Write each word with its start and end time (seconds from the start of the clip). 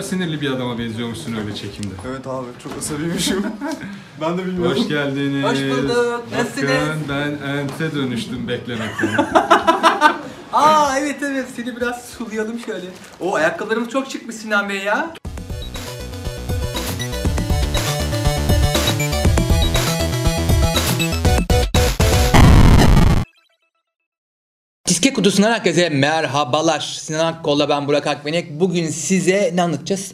kadar 0.00 0.08
sinirli 0.08 0.40
bir 0.40 0.50
adama 0.50 0.78
benziyormuşsun 0.78 1.36
öyle 1.36 1.54
çekimde. 1.54 1.94
Evet 2.08 2.26
abi 2.26 2.46
çok 2.62 2.72
asabiymişim. 2.78 3.46
ben 4.20 4.38
de 4.38 4.46
bilmiyorum. 4.46 4.78
Hoş 4.78 4.88
geldiniz. 4.88 5.44
Hoş 5.44 5.58
bulduk. 5.58 6.24
Nasılsınız? 6.32 6.70
Bakın 6.70 7.00
ben 7.08 7.48
ente 7.48 7.94
dönüştüm 7.94 8.48
beklemekten. 8.48 9.16
Aa 10.52 10.98
evet 10.98 11.22
evet 11.22 11.48
seni 11.56 11.76
biraz 11.76 12.04
sulayalım 12.04 12.58
şöyle. 12.58 12.86
O 13.20 13.34
ayakkabılarımız 13.34 13.88
çok 13.88 14.10
çıkmış 14.10 14.36
Sinan 14.36 14.68
Bey 14.68 14.78
ya. 14.78 15.14
Diske 25.00 25.12
kutusundan 25.12 25.52
herkese 25.52 25.88
merhabalar. 25.88 26.80
Sinan 27.00 27.32
Akkol'la 27.32 27.68
ben 27.68 27.88
Burak 27.88 28.06
Akbenek. 28.06 28.60
Bugün 28.60 28.88
size 28.88 29.50
ne 29.54 29.62
anlatacağız? 29.62 30.12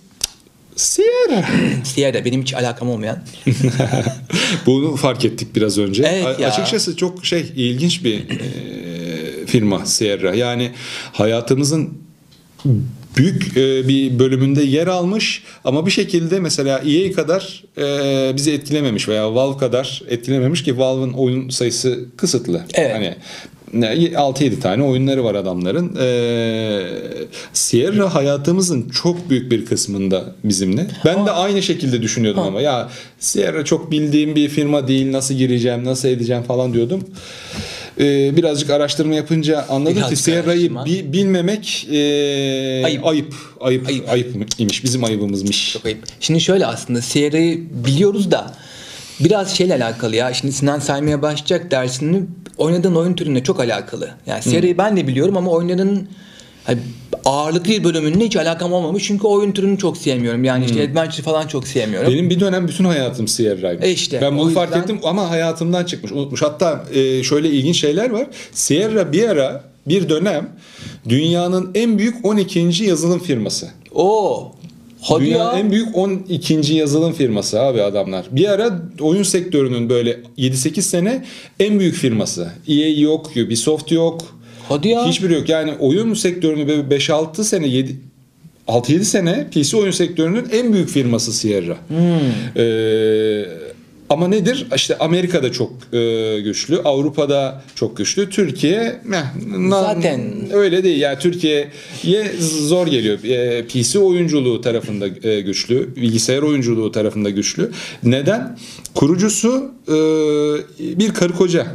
Sierra. 0.77 1.45
Sierra 1.85 2.25
benim 2.25 2.43
hiç 2.43 2.55
alakam 2.55 2.91
olmayan. 2.91 3.19
Bunu 4.67 4.97
fark 4.97 5.25
ettik 5.25 5.57
biraz 5.57 5.79
önce. 5.79 6.03
Evet 6.03 6.41
ya. 6.41 6.49
Açıkçası 6.49 6.97
çok 6.97 7.27
şey 7.27 7.53
ilginç 7.57 8.05
bir 8.05 8.31
e, 8.31 9.47
firma 9.47 9.87
Sierra. 9.87 10.35
Yani 10.35 10.71
hayatımızın 11.13 11.99
büyük 13.17 13.57
e, 13.57 13.89
bir 13.89 14.19
bölümünde 14.19 14.63
yer 14.63 14.87
almış 14.87 15.43
ama 15.65 15.87
bir 15.87 15.91
şekilde 15.91 16.41
mesela 16.41 16.79
EA 16.79 17.13
kadar 17.13 17.65
e, 17.79 18.37
bizi 18.37 18.53
etkilememiş 18.53 19.09
veya 19.09 19.35
Valve 19.35 19.59
kadar 19.59 20.03
etkilememiş 20.09 20.63
ki 20.63 20.79
Valve'ın 20.79 21.13
oyun 21.13 21.49
sayısı 21.49 22.05
kısıtlı. 22.17 22.65
Evet. 22.75 22.95
Hani 22.95 23.17
6-7 23.75 24.61
tane 24.61 24.83
oyunları 24.83 25.25
var 25.25 25.35
adamların. 25.35 25.97
Ee, 26.01 26.83
Sierra 27.53 28.15
hayatımızın 28.15 28.89
çok 28.89 29.31
büyük 29.31 29.51
bir 29.51 29.65
kısmında 29.65 30.35
bizimle. 30.45 30.87
Ben 31.05 31.27
de 31.27 31.31
aynı 31.31 31.63
şekilde 31.63 32.03
düşünüyordum 32.03 32.43
ama 32.43 32.61
ya 32.61 32.89
Sierra 33.19 33.65
çok 33.65 33.91
bildiğim 33.91 34.35
bir 34.37 34.49
firma 34.49 34.89
değil. 34.89 35.13
Nasıl 35.13 35.35
gireceğim, 35.35 35.85
nasıl 35.85 36.09
edeceğim 36.09 36.43
falan 36.43 36.75
diyordum. 36.75 37.01
Ee, 38.01 38.37
birazcık 38.37 38.71
araştırma 38.71 39.15
yapınca 39.15 39.65
anladım 39.69 39.93
ki 39.95 39.99
Birazcık 39.99 40.19
Sierra'yı 40.19 40.47
araştırma. 40.61 40.85
bi- 40.87 41.13
bilmemek 41.13 41.89
e, 41.93 41.97
Ayıp. 42.85 43.07
ayıp. 43.07 43.35
Ayıp, 43.61 43.89
ayıp, 43.89 44.09
Ayıp. 44.11 44.33
imiş. 44.59 44.85
Bizim 44.85 45.05
ayıbımızmış. 45.05 45.73
Çok 45.73 45.87
ayıp. 45.87 45.99
Şimdi 46.21 46.41
şöyle 46.41 46.67
aslında 46.67 47.03
Sierra'yı 47.03 47.61
biliyoruz 47.87 48.31
da 48.31 48.55
biraz 49.21 49.57
şeyle 49.57 49.75
alakalı 49.75 50.17
ya. 50.17 50.35
Şimdi 50.35 50.53
Sinan 50.53 50.79
saymaya 50.79 51.23
başlayacak 51.23 51.71
dersini 51.71 52.23
oynadığın 52.57 52.95
oyun 52.95 53.15
türüne 53.15 53.43
çok 53.43 53.61
alakalı. 53.61 54.11
Yani 54.27 54.43
Sierra'yı 54.43 54.79
ben 54.79 54.97
de 54.97 55.07
biliyorum 55.07 55.37
ama 55.37 55.51
oynadığın 55.51 56.09
hani 56.65 56.79
ağırlıklı 57.25 57.71
bir 57.71 57.85
bölümünle 57.85 58.25
hiç 58.25 58.37
alakam 58.37 58.73
olmamış. 58.73 59.05
Çünkü 59.05 59.27
oyun 59.27 59.53
türünü 59.53 59.79
çok 59.79 59.97
sevmiyorum. 59.97 60.45
Yani 60.45 60.65
işte 60.65 60.83
adventure 60.83 61.23
falan 61.23 61.47
çok 61.47 61.69
sevmiyorum. 61.69 62.13
Benim 62.13 62.31
bir 62.31 62.41
dönem 62.41 62.69
bütün 62.69 62.85
hayatım 62.85 63.29
Sierra'ymış. 63.29 63.85
E 63.85 63.91
işte, 63.91 64.21
ben 64.21 64.39
bunu 64.39 64.51
fark 64.51 64.69
yüzden- 64.69 64.83
ettim 64.83 65.01
ama 65.05 65.31
hayatımdan 65.31 65.85
çıkmış, 65.85 66.13
unutmuş. 66.13 66.43
Hatta 66.43 66.85
e, 66.95 67.23
şöyle 67.23 67.51
ilginç 67.51 67.81
şeyler 67.81 68.11
var. 68.11 68.27
Sierra 68.53 69.13
bir 69.13 69.29
ara, 69.29 69.65
bir 69.89 70.09
dönem 70.09 70.51
dünyanın 71.09 71.71
en 71.75 71.99
büyük 71.99 72.27
12. 72.27 72.85
yazılım 72.85 73.19
firması. 73.19 73.69
Oo. 73.95 74.53
Hadi 75.09 75.25
Dünyanın 75.25 75.53
ya. 75.53 75.59
en 75.59 75.71
büyük 75.71 75.97
12. 75.97 76.75
yazılım 76.75 77.13
firması 77.13 77.61
abi 77.61 77.83
adamlar. 77.83 78.27
Bir 78.31 78.49
ara 78.49 78.81
oyun 79.01 79.23
sektörünün 79.23 79.89
böyle 79.89 80.21
7-8 80.39 80.83
sene 80.83 81.25
en 81.61 81.81
büyük 81.81 81.95
firması. 81.95 82.49
EA 82.69 83.01
yok, 83.01 83.31
Ubisoft 83.37 83.93
yok. 83.93 84.21
Hadi 84.69 84.89
ya. 84.89 85.09
Hiçbiri 85.09 85.35
yok. 85.35 85.49
Yani 85.49 85.73
oyun 85.81 86.15
sektörünü 86.15 86.69
böyle 86.69 86.83
5-6 86.83 87.45
sene 87.45 87.67
7 87.67 87.97
6-7 88.69 89.05
sene 89.05 89.47
PC 89.51 89.77
oyun 89.77 89.91
sektörünün 89.91 90.49
en 90.53 90.73
büyük 90.73 90.89
firması 90.89 91.33
Sierra. 91.33 91.77
Hmm. 91.89 91.97
Ee, 92.57 93.47
ama 94.11 94.29
nedir? 94.29 94.67
İşte 94.77 94.99
Amerika'da 94.99 95.53
çok 95.53 95.73
e, 95.93 96.41
güçlü, 96.41 96.79
Avrupa'da 96.79 97.63
çok 97.75 97.97
güçlü. 97.97 98.31
Türkiye 98.31 99.01
meh, 99.05 99.25
Zaten. 99.71 100.21
öyle 100.53 100.85
değil. 100.85 101.01
Yani 101.01 101.19
Türkiye'ye 101.19 102.33
zor 102.41 102.87
geliyor. 102.87 103.25
E, 103.25 103.63
PC 103.67 103.99
oyunculuğu 103.99 104.61
tarafında 104.61 105.29
e, 105.29 105.41
güçlü, 105.41 105.97
bilgisayar 105.97 106.43
oyunculuğu 106.43 106.93
tarafında 106.93 107.31
güçlü. 107.31 107.71
Neden? 108.03 108.59
Kurucusu 108.95 109.71
e, 109.89 109.95
bir 110.99 111.15
karı 111.15 111.33
koca. 111.33 111.67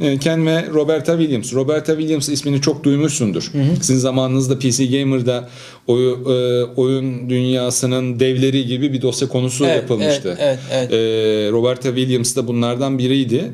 E, 0.00 0.18
Ken 0.18 0.46
ve 0.46 0.64
Roberta 0.74 1.18
Williams. 1.18 1.54
Roberta 1.54 1.96
Williams 1.96 2.28
ismini 2.28 2.60
çok 2.60 2.84
duymuşsundur. 2.84 3.50
Sizin 3.80 3.96
zamanınızda 3.98 4.58
PC 4.58 4.86
Gamer'da 4.86 5.48
oyu, 5.86 6.10
e, 6.12 6.64
oyun 6.80 7.30
dünyasının 7.30 8.20
devleri 8.20 8.66
gibi 8.66 8.92
bir 8.92 9.02
dosya 9.02 9.28
konusu 9.28 9.64
Evet, 9.66 9.76
yapılmıştı. 9.76 10.36
evet, 10.40 10.58
evet, 10.72 10.88
evet. 10.90 10.92
E, 10.92 11.52
Roberta 11.74 11.88
Williams 11.96 12.36
da 12.36 12.46
bunlardan 12.46 12.98
biriydi. 12.98 13.52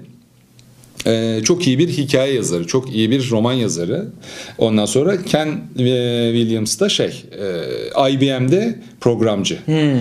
Ee, 1.06 1.41
çok 1.44 1.66
iyi 1.66 1.78
bir 1.78 1.88
hikaye 1.88 2.34
yazarı, 2.34 2.66
çok 2.66 2.94
iyi 2.94 3.10
bir 3.10 3.31
roman 3.31 3.53
yazarı. 3.53 4.08
Ondan 4.58 4.86
sonra 4.86 5.22
Ken 5.22 5.48
e, 5.78 6.30
Williams 6.32 6.80
da 6.80 6.88
şey, 6.88 7.25
e, 8.06 8.12
IBM'de 8.12 8.78
programcı. 9.00 9.59
Ee, 9.69 10.00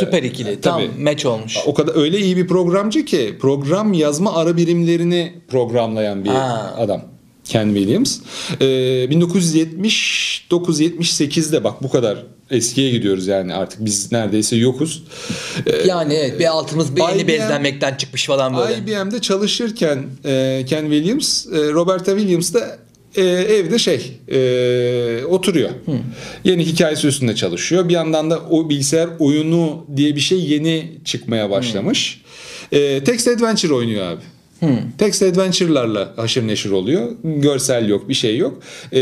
Süper 0.00 0.22
ikili. 0.22 0.60
Tam 0.60 0.80
tabii. 0.80 1.02
match 1.02 1.26
olmuş. 1.26 1.56
O 1.66 1.74
kadar 1.74 1.96
öyle 1.96 2.18
iyi 2.18 2.36
bir 2.36 2.46
programcı 2.46 3.04
ki 3.04 3.34
program 3.40 3.92
yazma 3.92 4.36
ara 4.36 4.56
birimlerini 4.56 5.32
programlayan 5.48 6.24
bir 6.24 6.30
Ha. 6.30 6.74
adam. 6.78 7.02
Ken 7.44 7.66
Williams. 7.74 8.18
Ee, 8.60 8.64
1979-78'de 9.10 11.64
bak 11.64 11.82
bu 11.82 11.90
kadar 11.90 12.18
eskiye 12.50 12.90
gidiyoruz 12.90 13.26
yani 13.26 13.54
artık 13.54 13.84
biz 13.84 14.12
neredeyse 14.12 14.56
yokuz. 14.56 15.02
Yani 15.86 16.14
evet 16.14 16.40
bir 16.40 16.46
altımız 16.46 16.96
bir 16.96 17.02
yeni 17.02 17.20
IBM 17.20 17.28
bezlenmekten 17.28 17.94
çıkmış 17.94 18.26
falan 18.26 18.56
böyle. 18.56 18.78
IBM'de 18.78 19.20
çalışırken 19.20 20.04
e, 20.24 20.64
Ken 20.68 20.82
Williams, 20.82 21.46
e, 21.46 21.72
Roberta 21.72 22.18
Williams 22.18 22.54
da 22.54 22.78
e, 23.16 23.22
evde 23.22 23.78
şey 23.78 24.12
e, 24.28 25.24
oturuyor. 25.24 25.70
Yeni 26.44 26.66
hikayesi 26.66 27.06
üstünde 27.06 27.34
çalışıyor. 27.34 27.88
Bir 27.88 27.94
yandan 27.94 28.30
da 28.30 28.40
o 28.50 28.70
bilgisayar 28.70 29.08
oyunu 29.18 29.86
diye 29.96 30.16
bir 30.16 30.20
şey 30.20 30.44
yeni 30.44 30.92
çıkmaya 31.04 31.50
başlamış. 31.50 32.22
E, 32.72 33.04
text 33.04 33.28
adventure 33.28 33.74
oynuyor 33.74 34.06
abi. 34.06 34.22
Text 34.98 35.22
adventure'larla 35.22 36.12
haşır 36.16 36.46
neşir 36.46 36.70
oluyor. 36.70 37.10
Görsel 37.24 37.88
yok, 37.88 38.08
bir 38.08 38.14
şey 38.14 38.36
yok. 38.36 38.62
E, 38.92 39.00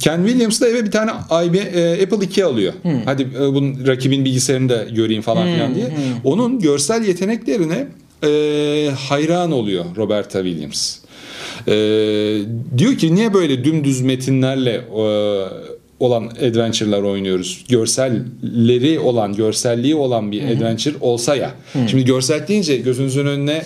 Ken 0.00 0.26
Williams 0.26 0.60
da 0.60 0.68
eve 0.68 0.84
bir 0.84 0.90
tane 0.90 1.10
IBM, 1.44 1.78
e, 1.78 2.02
Apple 2.02 2.26
2 2.26 2.44
alıyor. 2.44 2.72
Hadi 3.04 3.22
e, 3.22 3.40
bunun 3.40 3.86
rakibin 3.86 4.24
bilgisayarını 4.24 4.68
da 4.68 4.84
göreyim 4.84 5.22
falan 5.22 5.54
filan 5.54 5.74
diye. 5.74 5.86
Onun 6.24 6.58
görsel 6.60 7.04
yeteneklerine 7.04 7.86
e, 8.24 8.90
hayran 9.08 9.52
oluyor 9.52 9.84
Roberta 9.96 10.44
Williams. 10.44 10.96
E, 11.68 11.72
diyor 12.78 12.96
ki 12.98 13.14
niye 13.14 13.34
böyle 13.34 13.64
dümdüz 13.64 14.00
metinlerle 14.00 14.72
e, 14.72 15.02
olan 16.00 16.24
adventure'lar 16.26 17.02
oynuyoruz. 17.02 17.64
Görselleri 17.68 18.98
olan, 19.00 19.32
görselliği 19.36 19.94
olan 19.94 20.32
bir 20.32 20.42
adventure 20.42 20.94
olsa 21.00 21.36
ya. 21.36 21.54
Şimdi 21.90 22.04
görsel 22.04 22.48
deyince 22.48 22.76
gözünüzün 22.76 23.26
önüne 23.26 23.62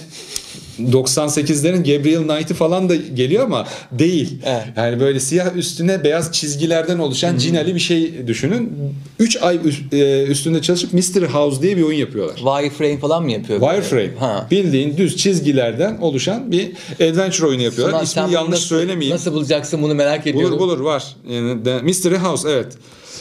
98'lerin 0.88 1.78
Gabriel 1.96 2.22
Knight'ı 2.22 2.54
falan 2.54 2.88
da 2.88 2.94
geliyor 2.96 3.44
ama 3.44 3.66
değil. 3.92 4.38
Evet. 4.44 4.64
Yani 4.76 5.00
böyle 5.00 5.20
siyah 5.20 5.56
üstüne 5.56 6.04
beyaz 6.04 6.32
çizgilerden 6.32 6.98
oluşan 6.98 7.36
cinali 7.36 7.74
bir 7.74 7.80
şey 7.80 8.26
düşünün. 8.26 8.72
3 9.18 9.36
ay 9.42 9.58
e, 9.92 10.22
üstünde 10.24 10.62
çalışıp 10.62 10.92
Mystery 10.92 11.26
House 11.26 11.62
diye 11.62 11.76
bir 11.76 11.82
oyun 11.82 11.98
yapıyorlar. 11.98 12.36
Wireframe 12.36 12.98
falan 12.98 13.22
mı 13.22 13.32
yapıyor? 13.32 13.60
Wireframe. 13.60 14.10
Ha. 14.18 14.46
Bildiğin 14.50 14.96
düz 14.96 15.16
çizgilerden 15.16 15.98
oluşan 15.98 16.52
bir 16.52 16.72
adventure 16.94 17.46
oyunu 17.46 17.62
yapıyorlar. 17.62 17.94
Ulan 17.94 18.04
İsmini 18.04 18.32
yanlış 18.32 18.50
nasıl- 18.52 18.66
söylemeyeyim. 18.66 19.14
Nasıl 19.14 19.32
bulacaksın 19.32 19.82
bunu 19.82 19.94
merak 19.94 20.26
ediyorum. 20.26 20.58
Bulur 20.58 20.60
bulur 20.60 20.80
var. 20.80 21.04
Yani 21.30 21.60
Mystery 21.82 22.16
House 22.16 22.50
evet. 22.50 22.72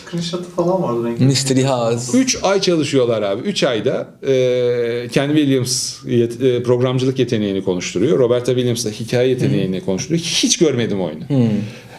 Screenshot'ı 0.09 0.49
falan 0.49 0.83
vardı 0.83 1.07
renkli. 1.07 1.25
Mystery 1.25 1.63
House. 1.63 2.17
3 2.17 2.37
ay 2.43 2.61
çalışıyorlar 2.61 3.21
abi. 3.21 3.41
3 3.41 3.63
ayda 3.63 4.07
e, 4.27 5.07
Ken 5.11 5.27
Williams 5.27 5.95
yet- 6.05 6.45
e, 6.47 6.63
programcılık 6.63 7.19
yeteneğini 7.19 7.63
konuşturuyor. 7.63 8.19
Roberta 8.19 8.51
Williams 8.53 8.85
da 8.85 8.89
hikaye 8.89 9.29
yeteneğini 9.29 9.85
konuşturuyor. 9.85 10.21
Hiç 10.23 10.57
görmedim 10.57 11.01
oyunu. 11.01 11.23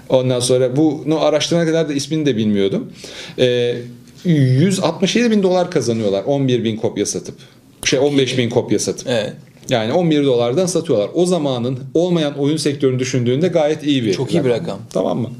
Ondan 0.08 0.40
sonra 0.40 0.76
bunu 0.76 1.20
araştırana 1.20 1.66
kadar 1.66 1.88
da 1.88 1.92
ismini 1.92 2.26
de 2.26 2.36
bilmiyordum. 2.36 2.92
E, 3.38 3.76
167 4.24 5.30
bin 5.30 5.42
dolar 5.42 5.70
kazanıyorlar 5.70 6.24
11 6.24 6.64
bin 6.64 6.76
kopya 6.76 7.06
satıp. 7.06 7.34
Şey 7.84 7.98
15 7.98 8.38
bin 8.38 8.50
kopya 8.50 8.78
satıp. 8.78 9.08
Evet. 9.08 9.32
Yani 9.68 9.92
11 9.92 10.24
dolardan 10.24 10.66
satıyorlar. 10.66 11.10
O 11.14 11.26
zamanın 11.26 11.78
olmayan 11.94 12.38
oyun 12.38 12.56
sektörünü 12.56 12.98
düşündüğünde 12.98 13.48
gayet 13.48 13.84
iyi 13.84 14.04
bir 14.04 14.12
Çok 14.14 14.34
iyi 14.34 14.44
bir 14.44 14.50
rakam. 14.50 14.78
Tamam 14.92 15.18
mı? 15.18 15.30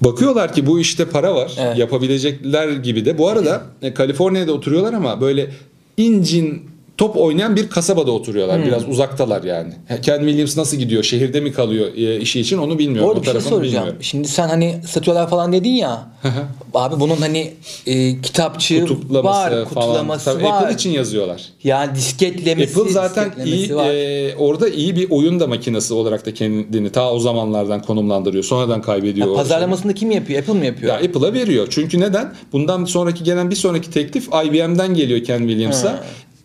Bakıyorlar 0.00 0.52
ki 0.52 0.66
bu 0.66 0.80
işte 0.80 1.04
para 1.04 1.34
var. 1.34 1.52
Evet. 1.58 1.78
Yapabilecekler 1.78 2.68
gibi 2.68 3.04
de. 3.04 3.18
Bu 3.18 3.28
arada 3.28 3.62
e, 3.82 3.94
Kaliforniya'da 3.94 4.52
oturuyorlar 4.52 4.92
ama 4.92 5.20
böyle 5.20 5.50
incin 5.96 6.69
top 7.00 7.16
oynayan 7.16 7.56
bir 7.56 7.70
kasabada 7.70 8.10
oturuyorlar. 8.10 8.64
Biraz 8.64 8.88
uzaktalar 8.88 9.42
yani. 9.42 9.72
Ken 10.02 10.18
Williams 10.18 10.56
nasıl 10.56 10.76
gidiyor? 10.76 11.02
Şehirde 11.02 11.40
mi 11.40 11.52
kalıyor 11.52 11.86
e, 11.96 12.20
işi 12.20 12.40
için 12.40 12.58
onu 12.58 12.78
bilmiyorum. 12.78 13.10
Orada 13.10 13.22
bir 13.22 13.26
şey 13.26 13.40
soracağım. 13.40 13.62
bilmiyorum. 13.62 13.96
Şimdi 14.00 14.28
sen 14.28 14.48
hani 14.48 14.80
satıyorlar 14.88 15.30
falan 15.30 15.52
dedin 15.52 15.70
ya. 15.70 16.08
abi 16.74 17.00
bunun 17.00 17.16
hani 17.16 17.52
e, 17.86 18.20
kitapçığı 18.20 18.86
Kutlaması 18.86 19.38
var, 19.38 19.50
falan. 19.50 19.64
kutlaması 19.64 20.24
Tabii 20.24 20.44
var. 20.44 20.62
Apple 20.62 20.74
için 20.74 20.90
yazıyorlar. 20.90 21.42
Yani 21.64 21.94
disketlemesi, 21.94 22.80
Apple 22.80 22.92
zaten 22.92 23.24
disketlemesi 23.24 23.56
iyi 23.56 23.76
var. 23.76 23.90
e, 23.94 24.36
orada 24.36 24.68
iyi 24.68 24.96
bir 24.96 25.10
oyun 25.10 25.40
da 25.40 25.46
makinesi 25.46 25.94
olarak 25.94 26.26
da 26.26 26.34
kendini 26.34 26.92
ta 26.92 27.12
o 27.12 27.18
zamanlardan 27.18 27.82
konumlandırıyor. 27.82 28.44
Sonradan 28.44 28.82
kaybediyor. 28.82 29.26
Ya 29.26 29.32
o 29.32 29.36
pazarlamasını 29.36 29.94
kim 29.94 30.10
yapıyor? 30.10 30.40
Apple 30.40 30.54
mi 30.54 30.66
yapıyor? 30.66 30.92
Ya 30.92 31.08
Apple'a 31.08 31.32
veriyor. 31.32 31.66
Çünkü 31.70 32.00
neden? 32.00 32.34
Bundan 32.52 32.84
sonraki 32.84 33.24
gelen 33.24 33.50
bir 33.50 33.56
sonraki 33.56 33.90
teklif 33.90 34.28
IBM'den 34.28 34.94
geliyor 34.94 35.24
Ken 35.24 35.38
Williams'a. 35.38 36.04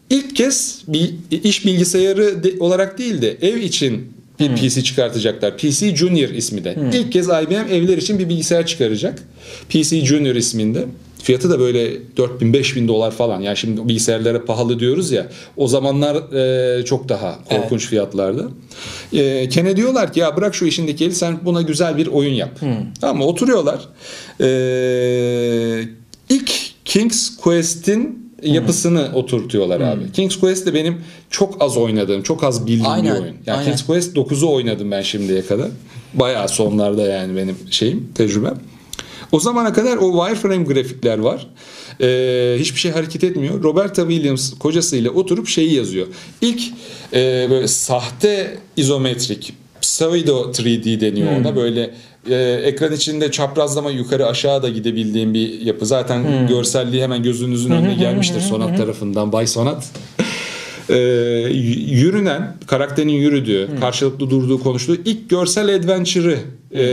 İlk 0.10 0.36
kez 0.36 0.82
bir 0.88 1.14
iş 1.44 1.66
bilgisayarı 1.66 2.44
de- 2.44 2.54
olarak 2.60 2.98
değil 2.98 3.22
de 3.22 3.38
ev 3.42 3.58
için 3.58 4.12
bir 4.40 4.56
PC 4.56 4.84
çıkartacaklar. 4.84 5.58
PC 5.58 5.96
Junior 5.96 6.30
ismi 6.30 6.64
de. 6.64 6.76
İlk 6.94 7.12
kez 7.12 7.28
IBM 7.28 7.74
evler 7.74 7.98
için 7.98 8.20
bir 8.20 8.30
bilgisayar 8.30 8.66
çıkaracak. 8.66 9.24
PC 9.70 10.06
Junior 10.06 10.36
isminde. 10.36 10.86
Fiyatı 11.24 11.50
da 11.50 11.60
böyle 11.60 11.92
4000 12.18 12.54
5000 12.54 12.88
dolar 12.88 13.12
falan. 13.12 13.42
Yani 13.42 13.58
şimdi 13.58 13.88
bilgisayarlara 13.88 14.46
pahalı 14.46 14.80
diyoruz 14.80 15.12
ya. 15.12 15.28
O 15.58 15.68
zamanlar 15.68 16.16
e, 16.80 16.86
çok 16.86 17.10
daha 17.10 17.40
korkunç 17.50 17.88
fiyatlardı. 17.88 18.50
E, 19.14 19.50
Ken'e 19.50 19.76
diyorlar 19.78 20.14
ki 20.14 20.20
ya 20.20 20.38
bırak 20.38 20.56
şu 20.56 20.66
işindeki 20.66 21.06
eli 21.06 21.16
sen 21.16 21.38
buna 21.46 21.62
güzel 21.62 21.98
bir 21.98 22.08
oyun 22.08 22.34
yap. 22.34 22.60
Ama 23.02 23.26
oturuyorlar. 23.26 23.80
E, 24.42 25.88
ilk 26.30 26.52
King's 26.86 27.38
Quest'in 27.38 28.25
yapısını 28.46 29.12
oturtuyorlar 29.14 29.82
abi. 29.82 30.12
King's 30.12 30.40
Quest 30.40 30.68
de 30.68 30.74
benim 30.74 31.02
çok 31.30 31.62
az 31.62 31.78
oynadığım, 31.78 32.22
çok 32.22 32.44
az 32.44 32.68
bildiğim 32.68 32.86
Aynen, 32.88 33.16
bir 33.16 33.22
oyun. 33.22 33.36
Yani 33.46 33.58
aynen. 33.58 33.66
King's 33.66 33.86
Quest 33.86 34.18
9'u 34.18 34.54
oynadım 34.54 34.92
ben 34.92 35.02
şimdiye 35.02 35.46
kadar. 35.46 35.70
Bayağı 36.14 36.50
sonlarda 36.50 37.02
yani 37.02 37.38
benim 37.38 37.56
şeyim, 37.72 38.10
tecrübem. 38.16 38.60
O 39.32 39.40
zamana 39.40 39.74
kadar 39.74 39.98
o 39.98 40.26
wireframe 40.26 40.64
grafikler 40.64 41.18
var. 41.18 41.48
Ee, 42.02 42.56
hiçbir 42.60 42.80
şey 42.80 42.92
hareket 42.92 43.24
etmiyor. 43.24 43.64
Roberta 43.64 44.10
Williams 44.10 44.54
kocasıyla 44.60 45.12
oturup 45.12 45.48
şeyi 45.48 45.74
yazıyor. 45.74 46.08
İlk 46.42 46.62
e, 47.14 47.48
böyle 47.50 47.68
sahte 47.68 48.58
izometrik 48.78 49.54
pseudo 49.82 50.52
3D 50.52 51.02
deniyor 51.02 51.32
ona. 51.40 51.56
Böyle 51.56 51.94
e, 52.30 52.36
ekran 52.64 52.94
içinde 52.94 53.32
çaprazlama 53.32 53.92
yukarı 53.92 54.28
aşağı 54.28 54.64
da 54.64 54.70
gidebildiğim 54.70 55.34
bir 55.34 55.62
yapı. 55.62 55.86
Zaten 55.86 56.48
görselliği 56.48 57.04
hemen 57.04 57.24
gözünüzün 57.24 57.72
önüne 57.72 57.94
gelmiştir 57.94 58.42
Sonat 58.42 58.78
tarafından. 58.78 59.32
Bay 59.32 59.48
Sonat. 59.48 59.92
Y- 60.90 61.90
yürünen, 61.90 62.58
karakterin 62.68 63.10
yürüdüğü, 63.10 63.70
karşılıklı 63.80 64.30
durduğu, 64.30 64.64
konuştuğu 64.64 64.96
ilk 64.96 65.30
görsel 65.30 65.76
adventure'ı 65.76 66.38
e, 66.72 66.84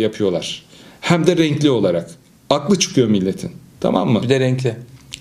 yapıyorlar. 0.00 0.62
Hem 1.00 1.26
de 1.26 1.36
renkli 1.36 1.70
olarak. 1.70 2.10
Aklı 2.50 2.78
çıkıyor 2.78 3.08
milletin. 3.08 3.50
Tamam 3.80 4.08
mı? 4.10 4.22
Bir 4.22 4.28
de 4.28 4.40
renkli. 4.40 4.76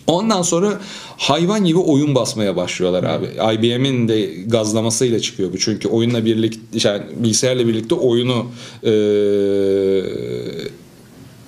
Ondan 0.08 0.42
sonra 0.42 0.82
hayvan 1.18 1.66
gibi 1.66 1.78
oyun 1.78 2.16
basmaya 2.16 2.56
başlıyorlar 2.56 3.04
abi. 3.04 3.26
IBM'in 3.56 4.08
de 4.08 4.26
gazlamasıyla 4.26 5.20
çıkıyor 5.20 5.54
bu. 5.54 5.58
Çünkü 5.58 5.88
oyunla 5.88 6.26
birlikte 6.26 6.90
yani 6.90 7.04
bilgisayarla 7.16 7.68
birlikte 7.68 7.96
oyunu 7.96 8.46
e, 8.84 8.92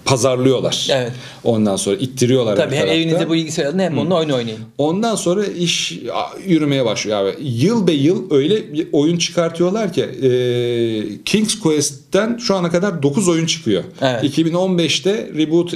pazarlıyorlar. 0.07 0.87
Evet. 0.91 1.11
Ondan 1.43 1.75
sonra 1.75 1.95
ittiriyorlar. 1.95 2.55
Tabii 2.55 2.75
her 2.75 2.87
hem 2.87 2.95
evinizde 2.95 3.29
bu 3.29 3.33
bilgisayar 3.33 3.65
alın 3.65 3.79
hem 3.79 3.97
onunla 3.97 4.15
oyun 4.15 4.29
oynayın. 4.29 4.59
Ondan 4.77 5.15
sonra 5.15 5.45
iş 5.45 5.99
yürümeye 6.45 6.85
başlıyor 6.85 7.17
abi. 7.17 7.35
Yıl 7.41 7.87
be 7.87 7.91
yıl 7.91 8.31
öyle 8.31 8.73
bir 8.73 8.87
oyun 8.91 9.17
çıkartıyorlar 9.17 9.93
ki 9.93 10.01
e, 10.03 11.23
King's 11.25 11.59
Quest'ten 11.59 12.37
şu 12.37 12.55
ana 12.55 12.69
kadar 12.69 13.03
9 13.03 13.27
oyun 13.27 13.45
çıkıyor. 13.45 13.83
Evet. 14.01 14.37
2015'te 14.37 15.29
Reboot 15.37 15.73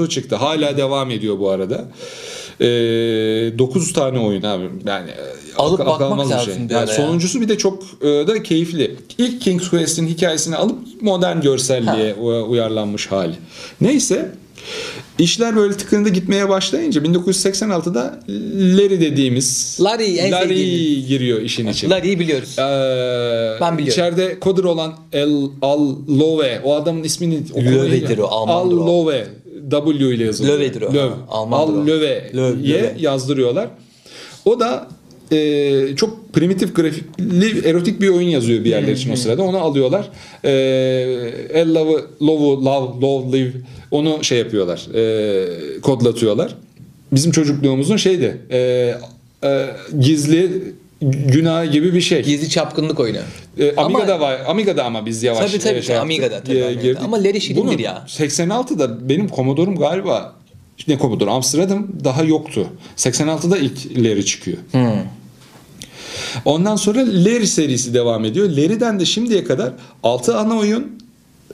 e, 0.00 0.04
2 0.04 0.14
çıktı. 0.14 0.36
Hala 0.36 0.76
devam 0.76 1.10
ediyor 1.10 1.38
bu 1.38 1.50
arada. 1.50 1.84
E, 2.60 2.66
9 3.58 3.92
tane 3.92 4.18
oyun 4.18 4.42
abi. 4.42 4.64
Yani 4.86 5.10
e, 5.10 5.14
Alıp 5.56 5.80
akıl- 5.80 5.86
bakmak 5.86 6.26
bir 6.26 6.30
lazım 6.30 6.68
bir 6.68 6.74
Yani 6.74 6.88
sonuncusu 6.88 7.40
bir 7.40 7.48
de 7.48 7.58
çok 7.58 7.82
e, 8.02 8.06
da 8.06 8.42
keyifli. 8.42 8.96
İlk 9.18 9.40
King's 9.40 9.68
Quest'in 9.70 10.06
hikayesini 10.06 10.56
alıp 10.56 10.78
modern 11.00 11.40
görselliğe 11.40 12.14
u- 12.14 12.50
uyarlanmış 12.50 13.06
hali. 13.06 13.34
Neyse 13.80 14.30
İşler 15.18 15.56
böyle 15.56 15.76
tıkırında 15.76 16.08
gitmeye 16.08 16.48
başlayınca 16.48 17.00
1986'da 17.02 18.20
Larry 18.78 19.00
dediğimiz 19.00 19.78
Larry, 19.80 20.18
en 20.18 20.32
Larry 20.32 20.48
sevdiğimiz. 20.48 21.08
giriyor 21.08 21.40
işin 21.40 21.66
içine. 21.68 21.90
Larry'i 21.90 22.18
biliyoruz. 22.20 22.56
Ee, 22.58 22.62
Ben 23.60 23.78
biliyorum. 23.78 23.86
İçeride 23.86 24.38
coder 24.42 24.64
olan 24.64 24.94
El 25.12 25.30
Al 25.62 25.88
Love. 26.08 26.60
O 26.64 26.74
adamın 26.74 27.02
ismini 27.04 27.40
Löve'dir 27.56 28.18
o, 28.18 28.26
Almandır 28.26 28.76
o. 28.76 28.86
W 29.70 30.14
ile 30.14 30.24
yazılıyor. 30.24 30.58
Löve'dir 30.58 30.82
o. 30.82 30.94
Löv. 30.94 31.10
Almandır 31.28 31.78
Al 31.78 31.86
diye 31.86 32.82
Löve. 32.82 32.94
yazdırıyorlar. 32.98 33.68
O 34.44 34.60
da 34.60 34.88
e, 35.32 35.96
çok 35.96 36.32
primitif 36.32 36.76
grafikli 36.76 37.68
erotik 37.68 38.00
bir 38.00 38.08
oyun 38.08 38.28
yazıyor 38.28 38.64
bir 38.64 38.70
yerler 38.70 38.92
için 38.92 39.12
o 39.12 39.16
sırada. 39.16 39.42
Onu 39.42 39.58
alıyorlar. 39.58 40.10
E, 40.44 40.50
El 41.52 41.74
Love, 41.74 42.00
Love, 42.22 42.64
Love, 42.64 43.00
Love, 43.00 43.38
Live 43.38 43.52
onu 43.90 44.24
şey 44.24 44.38
yapıyorlar. 44.38 44.86
E, 44.94 45.80
kodlatıyorlar. 45.80 46.54
Bizim 47.12 47.32
çocukluğumuzun 47.32 47.96
şeydi. 47.96 48.38
E, 48.50 48.58
e, 49.44 49.66
gizli 50.00 50.50
günah 51.10 51.72
gibi 51.72 51.94
bir 51.94 52.00
şey. 52.00 52.22
Gizli 52.22 52.48
çapkınlık 52.48 53.00
oyunu. 53.00 53.18
E, 53.58 53.76
Amiga'da 53.76 54.14
Ama- 54.14 54.24
var. 54.24 54.40
Amiga'da 54.46 54.84
ama 54.84 55.06
biz 55.06 55.22
yavaş 55.22 55.50
Tabii, 55.50 55.62
tabii, 55.62 55.78
e, 55.78 55.82
şey 55.82 55.98
Amiga'da, 55.98 56.40
tabii, 56.42 56.58
e, 56.58 56.64
Amiga'da. 56.66 57.00
Ama 57.00 57.16
Larry 57.24 57.40
şirindir 57.40 57.62
Bunun 57.62 57.78
ya. 57.78 58.04
86'da 58.08 59.08
benim 59.08 59.28
Commodore'um 59.28 59.76
galiba 59.76 60.34
ne 60.88 60.98
Commodore 60.98 61.30
Amsterdam 61.30 61.86
daha 62.04 62.22
yoktu. 62.22 62.66
86'da 62.96 63.58
ilk 63.58 63.98
Larry 63.98 64.24
çıkıyor. 64.24 64.58
Hmm. 64.72 64.90
Ondan 66.44 66.76
sonra 66.76 66.98
Larry 67.06 67.46
serisi 67.46 67.94
devam 67.94 68.24
ediyor. 68.24 68.48
Larry'den 68.48 69.00
de 69.00 69.04
şimdiye 69.04 69.44
kadar 69.44 69.72
6 70.02 70.36
ana 70.36 70.56
oyun 70.56 71.03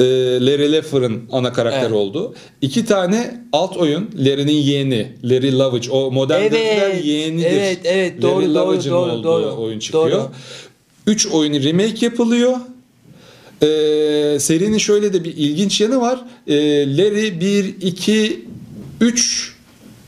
e, 0.00 0.04
Larry 0.46 0.72
Leffer'ın 0.72 1.22
ana 1.32 1.52
karakter 1.52 1.80
Evet. 1.82 1.92
oldu. 1.92 2.34
İki 2.62 2.84
tane 2.84 3.44
alt 3.52 3.76
oyun 3.76 4.10
Larry'nin 4.18 4.52
yeğeni 4.52 5.12
Larry 5.24 5.58
Lovage 5.58 5.90
o 5.90 6.10
modern 6.10 6.42
Evet, 6.42 7.04
yeğenidir. 7.04 7.46
evet, 7.46 7.78
evet, 7.84 8.22
doğru, 8.22 8.34
Larry 8.42 8.54
doğru, 8.54 8.66
Lovage'ın 8.66 8.92
doğru, 8.92 9.10
olduğu 9.12 9.24
doğru. 9.24 9.62
oyun 9.62 9.78
çıkıyor. 9.78 10.10
Doğru. 10.10 10.28
3 11.06 11.26
oyunu 11.26 11.64
remake 11.64 12.06
yapılıyor. 12.06 12.52
Ee, 13.62 13.66
serinin 14.40 14.78
şöyle 14.78 15.12
de 15.12 15.24
bir 15.24 15.36
ilginç 15.36 15.80
yanı 15.80 16.00
var. 16.00 16.20
Ee, 16.46 16.54
Larry 16.96 17.40
1, 17.40 17.64
2, 17.82 18.44
3, 19.00 19.54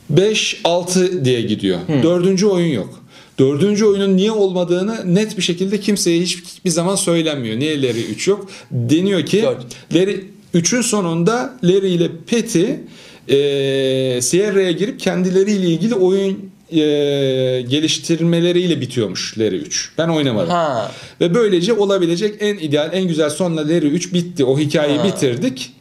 5, 0.09 0.61
6 0.63 1.25
diye 1.25 1.41
gidiyor. 1.41 1.79
Dördüncü 2.03 2.45
oyun 2.45 2.73
yok. 2.73 3.02
Dördüncü 3.39 3.85
oyunun 3.85 4.17
niye 4.17 4.31
olmadığını 4.31 5.15
net 5.15 5.37
bir 5.37 5.41
şekilde 5.41 5.79
kimseye 5.79 6.21
hiçbir 6.21 6.69
zaman 6.69 6.95
söylenmiyor. 6.95 7.59
Niye 7.59 7.81
Larry 7.81 8.01
3 8.01 8.27
yok? 8.27 8.49
Deniyor 8.71 9.25
ki 9.25 9.41
Dört. 9.43 9.65
Larry 9.93 10.23
3'ün 10.55 10.81
sonunda 10.81 11.53
Larry 11.63 11.93
ile 11.93 12.07
Patty 12.31 12.63
e, 13.27 14.21
Sierra'ya 14.21 14.71
girip 14.71 14.99
kendileriyle 14.99 15.67
ilgili 15.67 15.95
oyun 15.95 16.39
e, 16.71 16.77
geliştirmeleriyle 17.69 18.81
bitiyormuş 18.81 19.37
Larry 19.37 19.55
3. 19.55 19.91
Ben 19.97 20.07
oynamadım. 20.07 20.49
Ha. 20.49 20.91
Ve 21.21 21.33
böylece 21.33 21.73
olabilecek 21.73 22.35
en 22.39 22.57
ideal, 22.57 22.89
en 22.93 23.07
güzel 23.07 23.29
sonla 23.29 23.61
Larry 23.61 23.87
3 23.87 24.13
bitti. 24.13 24.45
O 24.45 24.59
hikayeyi 24.59 24.97
Ha. 24.99 25.05
bitirdik. 25.07 25.71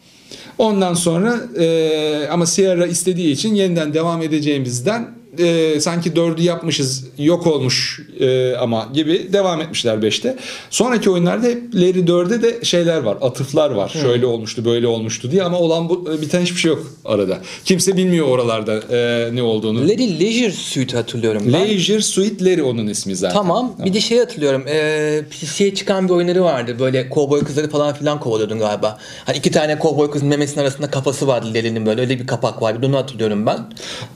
Ondan 0.59 0.95
sonra 0.95 1.41
e, 1.59 2.29
ama 2.31 2.47
Sierra 2.47 2.87
istediği 2.87 3.33
için 3.33 3.55
yeniden 3.55 3.95
devam 3.95 4.23
edeceğimizden 4.23 5.22
e, 5.39 5.81
sanki 5.81 6.17
dördü 6.17 6.43
yapmışız 6.43 7.05
yok 7.19 7.47
olmuş 7.47 8.01
e, 8.21 8.55
ama 8.57 8.89
gibi 8.95 9.33
devam 9.33 9.61
etmişler 9.61 9.95
5'te. 9.99 10.37
Sonraki 10.71 11.11
oyunlarda 11.11 11.47
hep 11.47 11.75
Larry 11.75 11.99
4'e 12.01 12.43
de 12.43 12.65
şeyler 12.65 12.99
var 13.03 13.17
atıflar 13.21 13.71
var. 13.71 13.89
Şöyle 13.89 14.27
olmuştu 14.27 14.65
böyle 14.65 14.87
olmuştu 14.87 15.31
diye 15.31 15.43
ama 15.43 15.59
olan 15.59 15.89
bu 15.89 16.21
biten 16.23 16.41
hiçbir 16.43 16.57
şey 16.61 16.69
yok 16.69 16.87
arada. 17.05 17.39
Kimse 17.65 17.97
bilmiyor 17.97 18.27
oralarda 18.27 18.81
e, 18.97 19.29
ne 19.35 19.43
olduğunu. 19.43 19.89
Larry 19.89 20.21
Leisure 20.21 20.53
Suite 20.53 20.97
hatırlıyorum 20.97 21.43
ben. 21.47 21.53
Leisure 21.53 22.01
Suite 22.03 22.45
Larry 22.45 22.63
onun 22.63 22.87
ismi 22.87 23.17
zaten. 23.17 23.35
Tamam. 23.35 23.73
Bir 23.85 23.93
de 23.95 24.01
şey 24.01 24.19
hatırlıyorum. 24.19 24.65
Eee 24.67 25.25
PC'ye 25.31 25.75
çıkan 25.75 26.09
bir 26.09 26.13
oyunları 26.15 26.45
vardı. 26.45 26.77
Böyle 26.79 27.09
kovboy 27.09 27.45
kızları 27.45 27.71
falan 27.71 27.95
filan 27.95 28.21
kovalıyordun 28.21 28.59
galiba. 28.59 28.99
Hani 29.25 29.37
iki 29.37 29.51
tane 29.51 29.79
kovboy 29.79 30.11
kızın 30.11 30.29
memesinin 30.29 30.63
arasında 30.63 30.91
kafası 30.91 31.27
vardı 31.27 31.47
Larry'nin 31.55 31.87
böyle. 31.87 32.01
Öyle 32.01 32.19
bir 32.21 32.27
kapak 32.27 32.63
vardı. 32.63 32.87
Onu 32.87 32.97
hatırlıyorum 32.97 33.47
ben. 33.47 33.59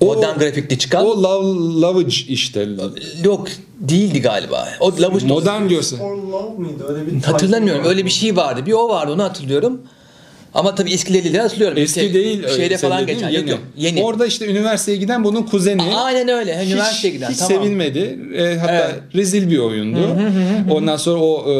O- 0.01 0.07
Modern 0.15 0.39
grafikli 0.39 0.79
çıkan. 0.79 1.06
O 1.07 1.23
Love, 1.23 1.81
Lovage 1.81 2.17
işte. 2.29 2.69
Yok 3.25 3.49
değildi 3.81 4.21
galiba. 4.21 4.69
O 4.81 4.93
Lavuş 5.01 5.23
Modern 5.23 5.69
görsel. 5.69 5.99
For 5.99 6.17
Love 6.17 6.59
mıydı? 6.59 6.85
Öyle 6.89 7.07
bir 7.07 7.23
Hatırlamıyorum. 7.23 7.85
Öyle 7.85 8.05
bir 8.05 8.11
şey 8.11 8.37
vardı. 8.37 8.67
Bir 8.67 8.73
o 8.73 8.89
vardı 8.89 9.13
onu 9.13 9.23
hatırlıyorum. 9.23 9.81
Ama 10.55 10.75
tabii 10.75 10.93
eskileri 10.93 11.39
hatırlıyorum. 11.39 11.79
Eski 11.79 12.01
İşte 12.01 12.15
değil. 12.15 12.49
Şeyde 12.49 12.63
öyle 12.65 12.79
falan 12.79 13.07
geçen. 13.07 13.29
Yok 13.29 13.35
yeni. 13.39 13.51
yok. 13.51 13.59
Yeni. 13.77 14.03
Orada 14.03 14.27
işte 14.27 14.47
üniversiteye 14.47 14.99
giden 14.99 15.25
bunun 15.25 15.43
kuzeni. 15.43 15.83
Aynen 15.83 16.29
öyle. 16.29 16.61
Hiç- 16.63 16.73
Üniversiteye 16.73 17.15
giden. 17.15 17.31
Hiç 17.31 17.39
tamam. 17.39 17.63
sevilmedi. 17.63 18.19
E, 18.37 18.57
hatta 18.59 18.73
Evet. 18.73 18.95
rezil 19.15 19.51
bir 19.51 19.59
oyundu. 19.59 19.99
Ondan 20.71 20.97
sonra 20.97 21.21
o 21.21 21.45
e, 21.51 21.53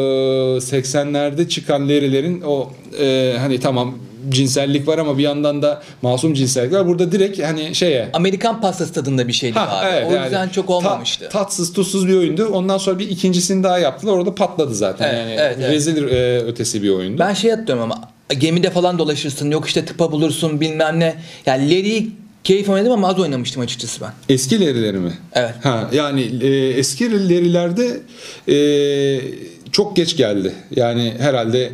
80'lerde 0.59 1.49
çıkan 1.49 1.89
Larry'lerin 1.89 2.41
o 2.41 2.69
e, 2.99 3.35
hani 3.39 3.59
tamam 3.59 3.97
cinsellik 4.29 4.87
var 4.87 4.97
ama 4.97 5.17
bir 5.17 5.23
yandan 5.23 5.61
da 5.61 5.81
masum 6.01 6.33
cinsellik 6.33 6.73
var. 6.73 6.87
Burada 6.87 7.11
direkt 7.11 7.43
hani 7.43 7.75
şeye 7.75 8.09
Amerikan 8.13 8.61
pastası 8.61 8.93
tadında 8.93 9.27
bir 9.27 9.33
şeydi 9.33 9.59
Ha, 9.59 9.79
abi. 9.79 9.87
evet, 9.91 10.05
o 10.07 10.23
yüzden 10.23 10.39
yani 10.39 10.51
çok 10.51 10.67
ta- 10.67 10.73
olmamıştı. 10.73 11.29
tatsız 11.31 11.73
tuzsuz 11.73 12.07
bir 12.07 12.13
oyundu. 12.17 12.45
Ondan 12.47 12.77
sonra 12.77 12.99
bir 12.99 13.09
ikincisini 13.09 13.63
daha 13.63 13.79
yaptılar. 13.79 14.13
Orada 14.13 14.35
patladı 14.35 14.75
zaten. 14.75 15.09
Evet, 15.09 15.19
yani 15.19 15.35
evet, 15.39 15.55
evet. 15.59 15.71
rezil 15.71 16.07
e, 16.07 16.37
ötesi 16.39 16.83
bir 16.83 16.89
oyundu. 16.89 17.19
Ben 17.19 17.33
şey 17.33 17.51
hatırlıyorum 17.51 17.83
ama 17.83 18.01
gemide 18.39 18.69
falan 18.69 18.99
dolaşırsın. 18.99 19.51
Yok 19.51 19.67
işte 19.67 19.85
tıpa 19.85 20.11
bulursun 20.11 20.61
bilmem 20.61 20.99
ne. 20.99 21.15
Yani 21.45 21.65
Larry'i 21.69 22.09
keyif 22.43 22.69
oynadım 22.69 22.91
ama 22.91 23.07
az 23.09 23.19
oynamıştım 23.19 23.61
açıkçası 23.61 24.01
ben. 24.01 24.11
Eski 24.29 24.61
Larry'leri 24.61 24.97
mi? 24.97 25.11
Evet. 25.33 25.53
Ha 25.63 25.89
yani 25.93 26.31
e, 26.41 26.47
eski 26.69 27.11
Larry'lerde 27.29 27.97
e, 28.51 28.57
çok 29.71 29.95
geç 29.95 30.17
geldi. 30.17 30.53
Yani 30.75 31.13
herhalde 31.19 31.71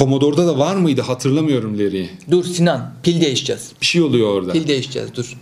Commodore'da 0.00 0.46
da 0.46 0.58
var 0.58 0.76
mıydı 0.76 1.00
hatırlamıyorum 1.00 1.78
Larry'i. 1.78 2.10
Dur 2.30 2.44
Sinan 2.44 2.94
pil 3.02 3.20
değişeceğiz. 3.20 3.72
Bir 3.80 3.86
şey 3.86 4.02
oluyor 4.02 4.28
orada. 4.34 4.52
Pil 4.52 4.68
değişeceğiz 4.68 5.08
dur. 5.14 5.36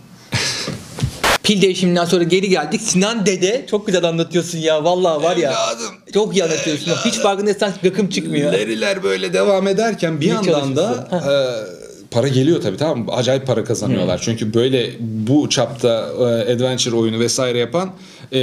Pil 1.43 1.61
değişiminden 1.61 2.05
sonra 2.05 2.23
geri 2.23 2.49
geldik. 2.49 2.81
Sinan 2.81 3.25
dede 3.25 3.65
çok 3.71 3.87
güzel 3.87 4.03
anlatıyorsun 4.03 4.57
ya. 4.57 4.83
Vallahi 4.83 5.23
var 5.23 5.37
ya. 5.37 5.51
Evladım, 5.51 5.95
Çok 6.13 6.35
iyi 6.35 6.43
anlatıyorsun. 6.43 6.91
Hiç 7.05 7.15
farkındaysan 7.15 7.73
gıkım 7.83 8.09
çıkmıyor. 8.09 8.53
Larry'ler 8.53 9.03
böyle 9.03 9.33
devam 9.33 9.67
ederken 9.67 10.21
bir 10.21 10.25
İyi 10.25 10.29
yandan 10.29 10.75
da 10.75 11.07
e, 11.11 12.09
para 12.11 12.27
geliyor 12.27 12.61
tabii 12.61 12.77
tamam 12.77 12.99
mı? 12.99 13.11
Acayip 13.11 13.47
para 13.47 13.63
kazanıyorlar. 13.63 14.21
Çünkü 14.23 14.53
böyle 14.53 14.91
bu 14.99 15.49
çapta 15.49 16.09
e, 16.19 16.53
adventure 16.53 16.95
oyunu 16.95 17.19
vesaire 17.19 17.57
yapan 17.57 17.91
e, 18.33 18.39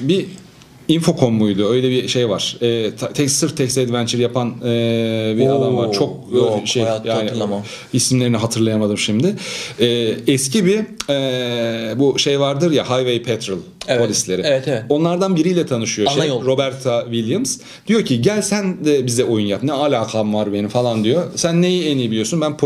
bir 0.00 0.26
Infocom 0.88 1.34
muydu? 1.34 1.68
Öyle 1.70 1.90
bir 1.90 2.08
şey 2.08 2.28
var. 2.28 2.56
E, 2.62 2.90
tek, 3.14 3.30
sırf 3.30 3.56
text 3.56 3.78
adventure 3.78 4.22
yapan 4.22 4.54
e, 4.64 5.34
bir 5.38 5.46
Oo, 5.48 5.58
adam 5.58 5.76
var. 5.76 5.92
Çok 5.92 6.16
yok, 6.34 6.60
şey 6.68 6.82
yani 6.82 7.10
hatırlamam. 7.10 7.62
isimlerini 7.92 8.36
hatırlayamadım 8.36 8.98
şimdi. 8.98 9.34
E, 9.80 9.86
eski 10.26 10.64
bir 10.66 10.80
e, 11.10 11.98
bu 11.98 12.18
şey 12.18 12.40
vardır 12.40 12.70
ya 12.72 12.84
Highway 12.84 13.22
Patrol 13.22 13.58
Evet, 13.88 14.00
polisleri. 14.00 14.42
evet, 14.44 14.68
evet. 14.68 14.82
Onlardan 14.88 15.36
biriyle 15.36 15.66
tanışıyor 15.66 16.08
Ana 16.12 16.20
şey. 16.20 16.28
yol. 16.28 16.44
Roberta 16.44 17.02
Williams. 17.04 17.58
Diyor 17.86 18.04
ki 18.04 18.22
gel 18.22 18.42
sen 18.42 18.84
de 18.84 19.06
bize 19.06 19.24
oyun 19.24 19.46
yap. 19.46 19.62
Ne 19.62 19.72
alakam 19.72 20.34
var 20.34 20.52
benim 20.52 20.68
falan 20.68 21.04
diyor. 21.04 21.22
Sen 21.36 21.62
neyi 21.62 21.84
en 21.88 21.98
iyi 21.98 22.10
biliyorsun? 22.10 22.40
Ben 22.40 22.56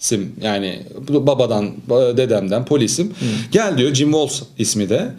polisim. 0.00 0.32
Yani 0.42 0.82
babadan, 1.08 1.72
dedemden 2.16 2.64
polisim. 2.64 3.12
Gel 3.52 3.78
diyor 3.78 3.94
Jim 3.94 4.12
Walls 4.12 4.42
ismi 4.58 4.88
de. 4.88 5.10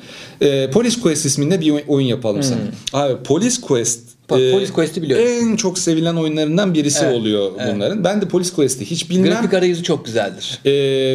Ee, 0.41 0.69
Police 0.71 1.01
Quest 1.01 1.25
isminde 1.25 1.61
bir 1.61 1.73
oyun 1.87 2.07
yapalım 2.07 2.43
sana. 2.43 2.59
Abi 2.93 3.23
Police 3.23 3.61
Quest 3.61 3.99
Bak, 4.31 4.39
e, 4.39 4.51
Police 4.51 4.73
Quest'i 4.73 5.01
biliyorum. 5.01 5.25
En 5.27 5.55
çok 5.55 5.79
sevilen 5.79 6.15
oyunlarından 6.15 6.73
birisi 6.73 7.05
Evet, 7.05 7.15
oluyor 7.15 7.51
evet. 7.59 7.75
bunların. 7.75 8.03
Ben 8.03 8.21
de 8.21 8.27
Police 8.27 8.53
Quest'i 8.53 8.85
hiç 8.85 9.09
bilmem. 9.09 9.31
Grafik 9.31 9.53
arayüzü 9.53 9.83
çok 9.83 10.05
güzeldir. 10.05 10.59
Ee, 10.65 10.71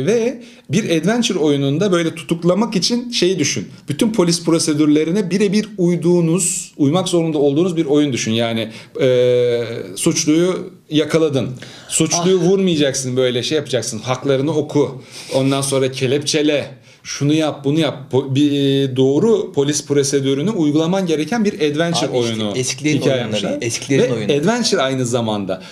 ve 0.06 0.42
bir 0.70 1.00
adventure 1.00 1.38
oyununda 1.38 1.92
böyle 1.92 2.14
tutuklamak 2.14 2.76
için 2.76 3.10
şeyi 3.10 3.38
düşün. 3.38 3.68
Bütün 3.88 4.12
polis 4.12 4.44
prosedürlerine 4.44 5.30
birebir 5.30 5.68
uyduğunuz, 5.78 6.72
uymak 6.76 7.08
zorunda 7.08 7.38
olduğunuz 7.38 7.76
bir 7.76 7.86
oyun 7.86 8.12
düşün. 8.12 8.32
Yani 8.32 8.68
e, 9.00 9.62
suçluyu 9.96 10.70
yakaladın. 10.90 11.48
Suçluyu 11.88 12.36
vurmayacaksın 12.36 13.16
böyle 13.16 13.42
şey 13.42 13.56
yapacaksın. 13.56 13.98
Haklarını 13.98 14.56
oku. 14.56 15.02
Ondan 15.34 15.60
sonra 15.60 15.92
kelepçele. 15.92 16.70
Şunu 17.06 17.34
yap, 17.34 17.64
bunu 17.64 17.78
yap. 17.78 17.98
Po- 18.12 18.34
bir 18.34 18.52
e, 18.52 18.96
doğru 18.96 19.52
polis 19.52 19.86
prosedürünü 19.86 20.50
uygulaman 20.50 21.06
gereken 21.06 21.44
bir 21.44 21.54
adventure 21.54 22.10
Abi 22.10 22.18
işte 22.18 22.32
oyunu. 22.44 22.52
eskilerin 22.56 23.00
oyunları, 23.00 23.58
eskilerin 23.60 24.02
Ve 24.10 24.14
oyunları. 24.14 24.40
Adventure 24.40 24.82
aynı 24.82 25.06
zamanda. 25.06 25.62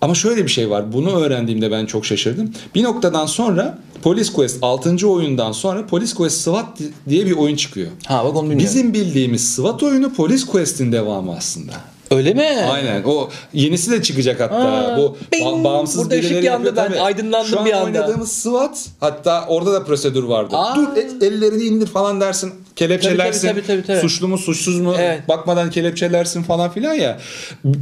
Ama 0.00 0.14
şöyle 0.14 0.44
bir 0.44 0.50
şey 0.50 0.70
var. 0.70 0.92
Bunu 0.92 1.10
öğrendiğimde 1.10 1.70
ben 1.70 1.86
çok 1.86 2.06
şaşırdım. 2.06 2.52
Bir 2.74 2.82
noktadan 2.82 3.26
sonra 3.26 3.78
Police 4.02 4.32
Quest 4.32 4.58
6. 4.62 5.08
oyundan 5.08 5.52
sonra 5.52 5.86
Police 5.86 6.14
Quest 6.14 6.40
SWAT 6.40 6.78
diye 7.08 7.26
bir 7.26 7.32
oyun 7.32 7.56
çıkıyor. 7.56 7.88
Ha 8.06 8.24
bak 8.24 8.36
onu 8.36 8.42
bilmiyorum. 8.42 8.58
Bizim 8.58 8.94
bildiğimiz 8.94 9.54
SWAT 9.54 9.82
oyunu 9.82 10.14
Police 10.14 10.46
Quest'in 10.46 10.92
devamı 10.92 11.36
aslında. 11.36 11.72
Öyle 12.10 12.34
mi? 12.34 12.46
Aynen. 12.72 13.02
O 13.02 13.28
yenisi 13.54 13.90
de 13.90 14.02
çıkacak 14.02 14.40
hatta. 14.40 14.54
Aa, 14.56 14.96
Bu 14.98 15.16
bing! 15.32 15.42
ba- 15.42 15.64
bağımsız 15.64 15.98
Burada 16.02 16.14
ışık 16.14 16.30
yandı, 16.32 16.44
yapıyor 16.46 16.76
ben 16.76 16.88
tabii. 16.88 17.00
aydınlandım 17.00 17.48
Şu 17.50 17.60
an 17.60 17.66
bir 17.66 17.72
anda. 17.72 17.84
oynadığımız 17.84 18.32
SWAT 18.32 18.86
hatta 19.00 19.44
orada 19.48 19.72
da 19.72 19.84
prosedür 19.84 20.22
vardı. 20.22 20.56
Aa. 20.56 20.76
Dur 20.76 20.96
e- 20.96 21.26
ellerini 21.26 21.62
indir 21.62 21.86
falan 21.86 22.20
dersin. 22.20 22.52
Kelepçelersin. 22.76 23.48
Tabii, 23.48 23.60
tabii, 23.60 23.66
tabii, 23.82 23.86
tabii. 23.86 24.00
Suçlu 24.00 24.28
mu 24.28 24.38
suçsuz 24.38 24.80
mu 24.80 24.94
Evet. 24.98 25.28
bakmadan 25.28 25.70
kelepçelersin 25.70 26.42
falan 26.42 26.70
filan 26.70 26.94
ya. 26.94 27.18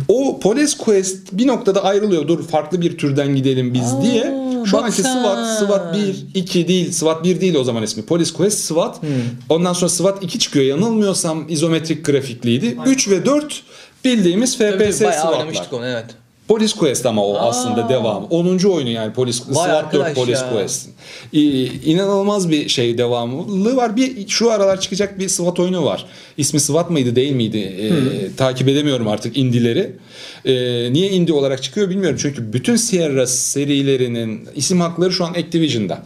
O 0.08 0.40
Police 0.40 0.78
Quest 0.78 1.18
bir 1.32 1.46
noktada 1.46 1.84
ayrılıyor. 1.84 2.28
Dur 2.28 2.48
farklı 2.48 2.80
bir 2.80 2.98
türden 2.98 3.36
gidelim 3.36 3.74
biz 3.74 3.92
Aa, 3.94 4.02
diye. 4.02 4.42
Şu 4.66 4.72
bak 4.76 4.84
anki. 4.84 5.02
SWAT, 5.02 5.58
SWAT 5.58 5.94
1, 5.96 6.26
2 6.34 6.68
değil. 6.68 6.92
SWAT 6.92 7.24
1 7.24 7.40
değil 7.40 7.54
o 7.54 7.64
zaman 7.64 7.82
ismi. 7.82 8.02
Police 8.02 8.32
Quest 8.32 8.58
SWAT. 8.58 9.02
Hmm. 9.02 9.08
Ondan 9.48 9.72
sonra 9.72 9.88
SWAT 9.88 10.22
2 10.24 10.38
çıkıyor. 10.38 10.64
Yanılmıyorsam 10.64 11.44
izometrik 11.48 12.04
grafikliydi. 12.04 12.76
3 12.86 13.08
ve 13.08 13.26
4 13.26 13.62
bildiğimiz 14.04 14.58
Tabii, 14.58 14.70
tabii, 14.78 14.92
FPS 14.92 15.00
bayağı 15.00 15.20
SWAT'lar. 15.20 15.32
oynamıştık 15.38 15.72
onu 15.72 15.86
evet. 15.86 16.04
Police 16.48 16.78
Quest 16.78 17.06
ama 17.06 17.26
o 17.26 17.36
aslında 17.38 17.88
devam. 17.88 18.24
10. 18.24 18.58
oyunu 18.58 18.88
yani 18.90 19.12
Police 19.12 19.38
SWAT 19.38 19.68
4 19.68 19.74
arkadaş 19.74 20.14
Police 20.14 20.38
ya. 20.40 20.52
Quest. 20.52 20.88
İ- 21.32 21.90
inanılmaz 21.90 22.50
bir 22.50 22.68
şey 22.68 22.98
devamlı 22.98 23.76
var. 23.76 23.96
Bir 23.96 24.28
şu 24.28 24.50
aralar 24.50 24.80
çıkacak 24.80 25.18
bir 25.18 25.28
SWAT 25.28 25.60
oyunu 25.60 25.84
var. 25.84 26.06
İsmi 26.36 26.60
SWAT 26.60 26.90
mıydı 26.90 27.16
değil 27.16 27.32
miydi? 27.32 27.58
Ee, 27.58 28.36
takip 28.36 28.68
edemiyorum 28.68 29.08
artık 29.08 29.36
indileri. 29.36 29.96
Ee, 30.44 30.52
niye 30.92 31.10
indie 31.10 31.34
olarak 31.34 31.62
çıkıyor 31.62 31.90
bilmiyorum. 31.90 32.18
Çünkü 32.22 32.52
bütün 32.52 32.76
Sierra 32.76 33.26
serilerinin 33.26 34.48
isim 34.54 34.80
hakları 34.80 35.12
şu 35.12 35.24
an 35.24 35.30
Activision'da. 35.30 36.02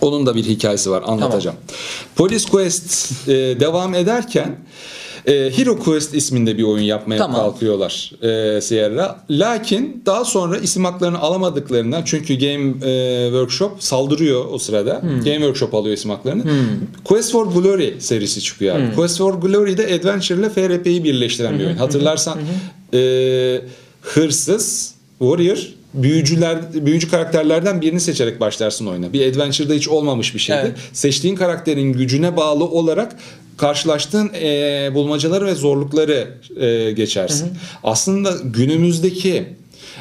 Onun 0.00 0.26
da 0.26 0.34
bir 0.34 0.44
hikayesi 0.44 0.90
var 0.90 1.02
anlatacağım. 1.06 1.56
Police 2.16 2.48
Quest 2.48 3.12
e, 3.28 3.32
devam 3.60 3.94
ederken 3.94 4.56
e, 5.28 5.58
Hero 5.58 5.78
Quest 5.78 6.14
isminde 6.14 6.58
bir 6.58 6.62
oyun 6.62 6.84
yapmaya 6.84 7.18
Tamam. 7.18 7.36
kalkıyorlar 7.36 8.12
e, 8.22 8.60
Sierra. 8.60 9.24
Lakin 9.30 10.02
daha 10.06 10.24
sonra 10.24 10.58
isim 10.58 10.84
haklarını 10.84 11.18
alamadıklarından 11.18 12.02
çünkü 12.04 12.34
Game 12.38 12.92
e, 12.92 13.24
Workshop 13.26 13.82
saldırıyor 13.82 14.44
o 14.52 14.58
sırada. 14.58 15.02
Hmm. 15.02 15.18
Game 15.18 15.36
Workshop 15.36 15.74
alıyor 15.74 15.96
isim 15.96 16.10
haklarını. 16.10 16.44
Quest 17.04 17.32
for 17.32 17.46
Glory 17.46 17.94
serisi 17.98 18.40
çıkıyor 18.40 18.78
Hmm. 18.78 18.94
Quest 18.94 19.18
for 19.18 19.34
Glory'de 19.34 19.94
Adventure 19.94 20.38
ile 20.38 20.50
FRP'yi 20.50 21.04
birleştiren 21.04 21.58
bir 21.58 21.64
oyun. 21.64 21.76
Hatırlarsan 21.76 22.38
e, 22.94 23.00
hırsız, 24.02 24.94
warrior 25.18 25.78
büyücüler 25.94 26.58
büyücü 26.86 27.10
karakterlerden 27.10 27.80
birini 27.80 28.00
seçerek 28.00 28.40
başlarsın 28.40 28.86
oyuna. 28.86 29.12
Bir 29.12 29.32
adventure'da 29.32 29.74
hiç 29.74 29.88
olmamış 29.88 30.34
bir 30.34 30.38
şeydi. 30.40 30.60
Evet. 30.62 30.76
Seçtiğin 30.92 31.36
karakterin 31.36 31.92
gücüne 31.92 32.36
bağlı 32.36 32.64
olarak 32.64 33.16
karşılaştığın 33.58 34.30
e, 34.34 34.90
bulmacaları 34.94 35.46
ve 35.46 35.54
zorlukları 35.54 36.28
e, 36.60 36.92
geçersin. 36.92 37.48
Aslında 37.84 38.32
günümüzdeki 38.44 39.46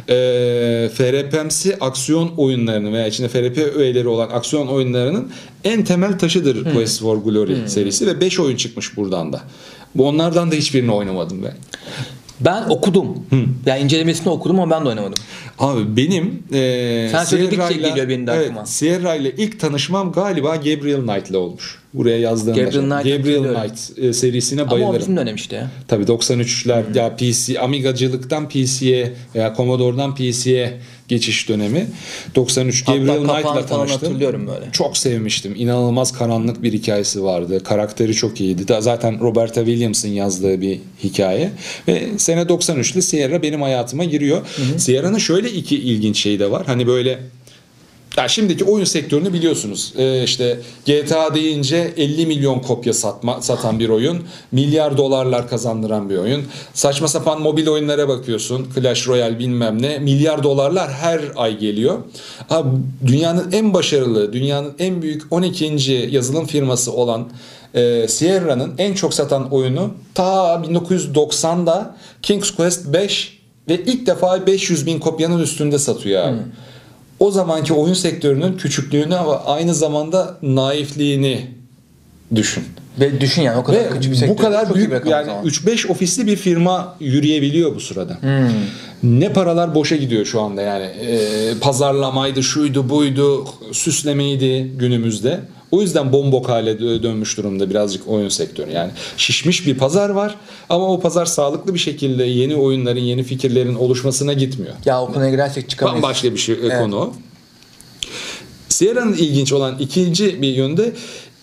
e, 0.10 0.90
FRP'msi 0.94 1.78
aksiyon 1.82 2.32
oyunlarını 2.38 2.94
veya 2.94 3.08
içinde 3.08 3.28
FRP 3.28 3.58
öğeleri 3.76 4.08
olan 4.08 4.30
aksiyon 4.30 4.68
oyunlarının 4.68 5.32
en 5.64 5.84
temel 5.84 6.20
taşıdır 6.20 6.74
Quest 6.74 7.02
for 7.02 7.18
Glory 7.18 7.56
serisi 7.68 8.08
ve 8.08 8.22
5 8.22 8.40
oyun 8.40 8.56
çıkmış 8.56 8.98
buradan 8.98 9.34
da. 9.34 9.42
Bu 9.96 10.08
onlardan 10.08 10.52
da 10.52 10.56
hiçbirini 10.56 10.92
oynamadım 10.92 11.44
ben. 11.44 11.54
Ben 12.40 12.64
okudum. 12.70 13.26
Yani 13.66 13.82
incelemesini 13.84 14.30
okudum 14.30 14.60
ama 14.60 14.76
ben 14.76 14.86
de 14.86 14.90
oynamadım. 14.90 15.24
Abi 15.60 15.98
benim 15.98 16.44
e, 16.54 17.10
Sen 17.12 17.24
söyledikçe 17.24 17.64
Sierra'yla- 17.64 17.90
geliyor 17.90 18.10
benim 18.10 18.28
de 18.28 18.32
evet, 18.32 18.50
aklıma. 18.50 18.66
Sierra 18.66 19.16
ile 19.16 19.32
ilk 19.32 19.60
tanışmam 19.60 20.12
galiba 20.12 20.56
Gabriel 20.56 21.02
Knight 21.02 21.30
ile 21.30 21.38
olmuş. 21.38 21.80
Buraya 21.98 22.20
yazdığımda. 22.20 22.62
Gabriel 22.62 23.02
Knight 23.02 23.18
Gabriel. 23.18 23.56
Knight 23.56 24.00
e, 24.00 24.14
serisine 24.14 24.62
Ama 24.62 24.72
o 24.72 24.76
bayılırım. 24.76 25.00
bizim 25.00 25.18
dönem 25.18 25.36
işte. 25.36 25.68
Tabii 25.88 26.04
93'ler 26.04 26.98
ya 26.98 27.16
PC 27.16 27.60
Amigacılıktan 27.60 28.50
PC'ye 28.50 29.14
veya 29.36 29.54
Commodore'dan 29.58 30.16
PC'ye 30.16 30.78
geçiş 31.08 31.50
dönemi. 31.50 31.88
93 32.36 32.84
Hatta 32.88 32.98
Gabriel 32.98 33.18
Knight'la 33.18 33.66
tanıştım. 33.66 34.02
hatırlıyorum 34.02 34.48
böyle. 34.48 34.72
Çok 34.72 34.98
sevmiştim. 34.98 35.54
İnanılmaz 35.58 36.12
karanlık 36.18 36.64
bir 36.64 36.74
hikayesi 36.74 37.24
vardı. 37.24 37.64
Karakteri 37.64 38.14
çok 38.14 38.42
iyiydi. 38.42 38.68
Da 38.68 38.82
zaten 38.82 39.20
Roberta 39.20 39.66
Williams'ın 39.66 40.10
yazdığı 40.10 40.62
bir 40.62 40.80
hikaye. 41.04 41.50
Ve 41.88 42.04
sene 42.18 42.42
93'lü 42.42 43.02
Sierra 43.02 43.42
benim 43.42 43.62
hayatıma 43.62 44.04
giriyor. 44.04 44.42
Sierra'nın 44.78 45.18
şöyle 45.18 45.52
iki 45.52 45.76
ilginç 45.78 46.18
şeyi 46.18 46.40
de 46.40 46.52
var. 46.52 46.64
Hani 46.66 46.88
böyle 46.88 47.20
Ya 48.18 48.28
şimdiki 48.28 48.64
oyun 48.64 48.86
sektörünü 48.86 49.34
biliyorsunuz. 49.34 49.94
Ee, 49.98 50.24
işte 50.24 50.60
GTA 50.86 51.36
deyince 51.36 51.94
50 51.98 52.26
milyon 52.26 52.60
kopya 52.60 52.94
satma, 52.94 53.42
satan 53.42 53.80
bir 53.80 53.90
oyun. 53.90 54.24
Milyar 54.52 54.98
dolarlar 54.98 55.50
kazandıran 55.50 56.10
bir 56.10 56.18
oyun. 56.18 56.44
Saçma 56.74 57.08
sapan 57.08 57.42
mobil 57.42 57.68
oyunlara 57.68 58.08
bakıyorsun. 58.08 58.68
Clash 58.76 59.08
Royale 59.08 59.40
bilmem 59.40 59.82
ne. 59.82 60.00
Milyar 60.00 60.44
dolarlar 60.44 60.92
her 60.92 61.22
ay 61.36 61.60
geliyor. 61.60 61.98
Ha, 62.50 62.64
dünyanın 63.08 63.52
en 63.52 63.74
başarılı, 63.74 64.34
dünyanın 64.34 64.74
en 64.80 65.02
büyük 65.02 65.34
12. 65.34 66.10
yazılım 66.12 66.46
firması 66.46 66.94
olan 66.94 67.30
e, 67.74 68.08
Sierra'nın 68.08 68.74
en 68.78 68.94
çok 68.94 69.14
satan 69.14 69.52
oyunu 69.52 69.94
ta 70.14 70.54
1990'da 70.56 71.96
King's 72.22 72.52
Quest 72.52 72.94
5 72.94 73.38
ve 73.70 73.84
ilk 73.84 74.08
defa 74.08 74.48
500 74.48 74.86
bin 74.86 75.00
kopyanın 75.00 75.40
üstünde 75.40 75.80
satıyor 75.80 76.24
abi. 76.24 76.38
O 77.20 77.32
zamanki 77.32 77.74
oyun 77.74 77.94
sektörünün 77.94 78.58
küçüklüğünü 78.58 79.16
ama 79.16 79.44
aynı 79.46 79.74
zamanda 79.76 80.38
naifliğini 80.42 81.48
düşün. 82.36 82.64
Ve 83.00 83.22
düşün 83.22 83.42
yani 83.42 83.58
o 83.58 83.64
kadar 83.64 83.80
Ve 83.80 83.90
küçük 83.90 84.12
bir 84.12 84.18
sektör. 84.18 84.38
bu 84.38 84.42
kadar 84.42 84.76
büyük 84.76 84.92
yani 85.06 85.26
zaman. 85.26 85.46
3-5 85.46 85.88
ofisli 85.92 86.28
bir 86.28 86.36
firma 86.36 86.96
yürüyebiliyor 87.00 87.76
bu 87.76 87.80
sırada. 87.80 88.18
Ne 89.04 89.34
paralar 89.34 89.76
boşa 89.76 89.96
gidiyor 89.96 90.26
şu 90.26 90.42
anda 90.42 90.62
yani. 90.62 90.84
Ee, 90.86 91.54
pazarlamaydı, 91.62 92.44
şuydu, 92.44 92.90
buydu, 92.90 93.46
süslemeydi 93.72 94.72
günümüzde. 94.78 95.40
O 95.78 95.82
yüzden 95.82 96.12
bombok 96.14 96.50
hale 96.50 96.72
dö- 96.72 97.04
dönmüş 97.04 97.38
durumda 97.38 97.70
birazcık 97.70 98.08
oyun 98.08 98.30
sektörü. 98.30 98.72
Yani 98.72 98.92
şişmiş 99.18 99.68
bir 99.68 99.78
pazar 99.78 100.10
var 100.10 100.36
ama 100.70 100.94
o 100.94 101.00
pazar 101.00 101.26
sağlıklı 101.26 101.74
bir 101.74 101.80
şekilde 101.80 102.24
yeni 102.24 102.56
oyunların, 102.56 103.00
yeni 103.00 103.24
fikirlerin 103.24 103.76
oluşmasına 103.76 104.34
gitmiyor. 104.34 104.74
Ya 104.86 105.02
o 105.02 105.14
konuya 105.14 105.30
girersek 105.30 105.70
çıkamayız. 105.70 106.04
Bambaşka 106.04 106.32
bir 106.34 106.38
şey 106.38 106.56
e, 106.56 106.70
konu 106.80 106.96
o. 106.96 107.14
Sierra'nın 108.70 109.14
ilginç 109.14 109.54
olan 109.54 109.76
ikinci 109.80 110.42
bir 110.42 110.48
yönde 110.54 110.94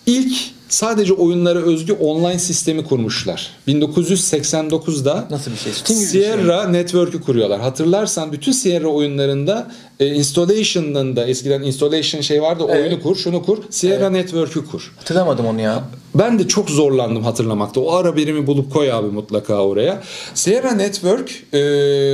ilk 0.05 0.37
sadece 0.69 1.13
oyunlara 1.13 1.59
özgü 1.59 1.93
online 1.93 2.39
sistemi 2.39 2.83
kurmuşlar. 2.83 3.51
1989'da 3.67 5.27
Nasıl 5.29 5.51
bir 5.51 5.57
şey? 5.57 5.73
Steam 5.73 5.99
bir 5.99 6.05
şey? 6.05 6.21
Sierra 6.21 6.67
Network'ü 6.67 7.21
kuruyorlar. 7.21 7.61
Hatırlarsan 7.61 8.31
bütün 8.31 8.51
Sierra 8.51 8.87
oyunlarında 8.87 9.71
e, 9.99 10.07
installation'ında 10.07 11.25
eskiden 11.25 11.61
installation 11.61 12.21
şey 12.21 12.41
vardı 12.41 12.63
Evet. 12.69 12.81
oyunu 12.81 13.03
kur, 13.03 13.15
şunu 13.15 13.43
kur. 13.45 13.57
Sierra 13.69 14.09
Network'ü 14.09 14.65
kur. 14.65 14.93
Hatırlamadım 14.97 15.45
onu 15.45 15.61
ya. 15.61 15.83
Ben 16.15 16.39
de 16.39 16.47
çok 16.47 16.69
zorlandım 16.69 17.23
hatırlamakta. 17.23 17.79
O 17.81 17.91
ara 17.93 18.15
birimi 18.15 18.47
bulup 18.47 18.73
koy 18.73 18.91
abi 18.91 19.07
mutlaka 19.07 19.55
oraya. 19.63 20.01
Sierra 20.33 20.71
Network 20.71 21.31
e, 21.53 21.59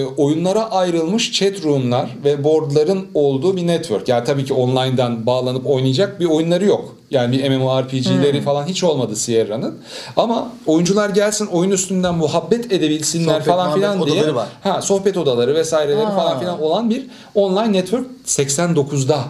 oyunlara 0.06 0.72
ayrılmış 0.72 1.32
chat 1.32 1.64
room'lar 1.64 2.10
ve 2.26 2.44
boardların 2.44 3.08
olduğu 3.14 3.56
bir 3.58 3.68
network. 3.68 4.08
Yani 4.08 4.24
tabii 4.26 4.46
ki 4.46 4.54
online'dan 4.54 5.26
bağlanıp 5.26 5.68
oynayacak 5.68 6.20
bir 6.20 6.26
oyunları 6.26 6.66
yok. 6.66 6.96
Yani 7.12 7.38
bir 7.38 7.50
MMORPG'leri 7.50 8.38
Hmm. 8.38 8.44
falan 8.46 8.66
hiç 8.66 8.84
olmadı 8.84 9.16
Sierra'nın. 9.16 9.78
Ama 10.18 10.52
oyuncular 10.66 11.10
gelsin 11.10 11.46
oyun 11.46 11.72
üstünden 11.72 12.16
muhabbet 12.16 12.72
edebilsinler 12.74 13.34
Sohbet, 13.34 13.46
falan 13.46 13.74
filan 13.74 14.06
diye. 14.06 14.36
var. 14.36 14.48
Ha, 14.64 14.82
sohbet 14.82 15.18
odaları 15.18 15.56
vesaireleri 15.56 16.06
Ha. 16.06 16.16
falan 16.16 16.40
filan 16.40 16.62
olan 16.62 16.90
bir 16.90 17.08
online 17.36 17.71
network 17.74 18.06
89'da. 18.25 19.28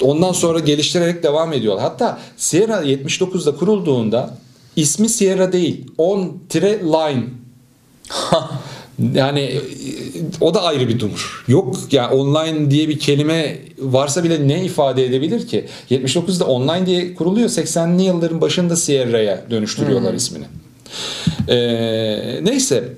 Ondan 0.00 0.32
sonra 0.32 0.58
geliştirerek 0.58 1.22
devam 1.22 1.52
ediyorlar. 1.52 1.82
Hatta 1.82 2.18
Sierra 2.36 2.82
79'da 2.82 3.56
kurulduğunda 3.56 4.38
ismi 4.76 5.08
Sierra 5.08 5.52
değil. 5.52 5.86
On-line. 5.98 7.24
yani 9.14 9.40
e, 9.40 9.60
o 10.40 10.54
da 10.54 10.62
ayrı 10.62 10.88
bir 10.88 11.00
dumur. 11.00 11.44
Yok 11.48 11.76
yani 11.90 12.14
online 12.14 12.70
diye 12.70 12.88
bir 12.88 12.98
kelime 12.98 13.58
varsa 13.78 14.24
bile 14.24 14.48
ne 14.48 14.64
ifade 14.64 15.04
edebilir 15.06 15.46
ki? 15.46 15.66
79'da 15.90 16.46
online 16.46 16.86
diye 16.86 17.14
kuruluyor. 17.14 17.48
80'li 17.48 18.02
yılların 18.02 18.40
başında 18.40 18.76
Sierra'ya 18.76 19.44
dönüştürüyorlar 19.50 20.14
ismini. 20.14 20.44
Ee, 21.48 22.44
neyse 22.44 22.88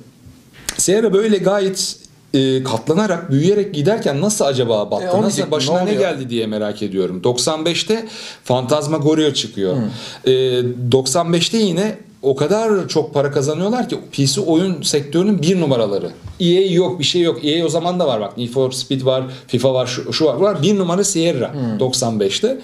Sierra 0.76 1.12
böyle 1.12 1.38
gayet 1.38 1.96
e, 2.34 2.62
katlanarak, 2.62 3.30
büyüyerek 3.30 3.74
giderken 3.74 4.20
nasıl 4.20 4.44
acaba 4.44 4.90
battı? 4.90 5.16
E, 5.18 5.22
nasıl 5.22 5.50
başına 5.50 5.80
ne 5.80 5.90
ne, 5.90 5.94
geldi 5.94 6.30
diye 6.30 6.46
merak 6.46 6.82
ediyorum. 6.82 7.20
95'te 7.24 8.08
Phantasmagoria 8.44 9.34
çıkıyor. 9.34 9.76
E, 10.24 10.30
95'te 10.90 11.58
yine 11.58 11.96
o 12.22 12.36
kadar 12.36 12.88
çok 12.88 13.14
para 13.14 13.30
kazanıyorlar 13.30 13.88
ki 13.88 13.98
PC 14.12 14.40
oyun 14.40 14.82
sektörünün 14.82 15.42
bir 15.42 15.60
numaraları. 15.60 16.10
EA 16.40 16.72
yok 16.72 16.98
bir 16.98 17.04
şey 17.04 17.22
yok. 17.22 17.44
EA 17.44 17.66
o 17.66 17.68
zaman 17.68 18.00
da 18.00 18.06
var 18.06 18.20
bak. 18.20 18.38
Need 18.38 18.48
for 18.48 18.72
Speed 18.72 19.04
var, 19.04 19.24
FIFA 19.46 19.74
var, 19.74 19.86
şu, 19.86 20.12
şu 20.12 20.24
var. 20.24 20.34
Var. 20.34 20.62
Bir 20.62 20.78
numara 20.78 21.04
Sierra 21.04 21.52
95'te. 21.80 22.58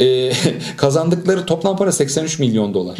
E, 0.00 0.32
kazandıkları 0.76 1.46
toplam 1.46 1.76
para 1.76 1.92
83 1.92 2.38
milyon 2.38 2.74
dolar. 2.74 2.98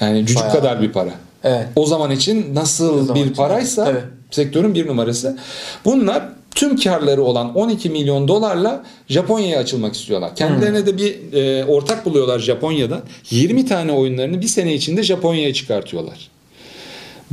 Yani 0.00 0.20
cücük 0.20 0.40
Bayağı. 0.40 0.52
kadar 0.52 0.82
bir 0.82 0.92
para. 0.92 1.10
Evet. 1.44 1.66
O 1.76 1.86
zaman 1.86 2.10
için 2.10 2.54
nasıl 2.54 3.06
zaman 3.06 3.24
bir 3.24 3.34
paraysa 3.34 3.84
tabii. 3.84 4.00
Sektörün 4.34 4.74
bir 4.74 4.86
numarası. 4.86 5.38
Bunlar 5.84 6.22
tüm 6.54 6.76
karları 6.76 7.22
olan 7.22 7.54
12 7.54 7.90
milyon 7.90 8.28
dolarla 8.28 8.84
Japonya'ya 9.08 9.58
açılmak 9.58 9.94
istiyorlar. 9.94 10.36
Kendilerine 10.36 10.78
Hmm. 10.78 10.86
de 10.86 10.96
bir 10.98 11.32
e, 11.32 11.64
ortak 11.64 12.04
buluyorlar 12.06 12.38
Japonya'dan. 12.38 13.00
20 13.30 13.66
tane 13.66 13.92
oyunlarını 13.92 14.40
bir 14.40 14.46
sene 14.46 14.74
içinde 14.74 15.02
Japonya'ya 15.02 15.54
çıkartıyorlar. 15.54 16.28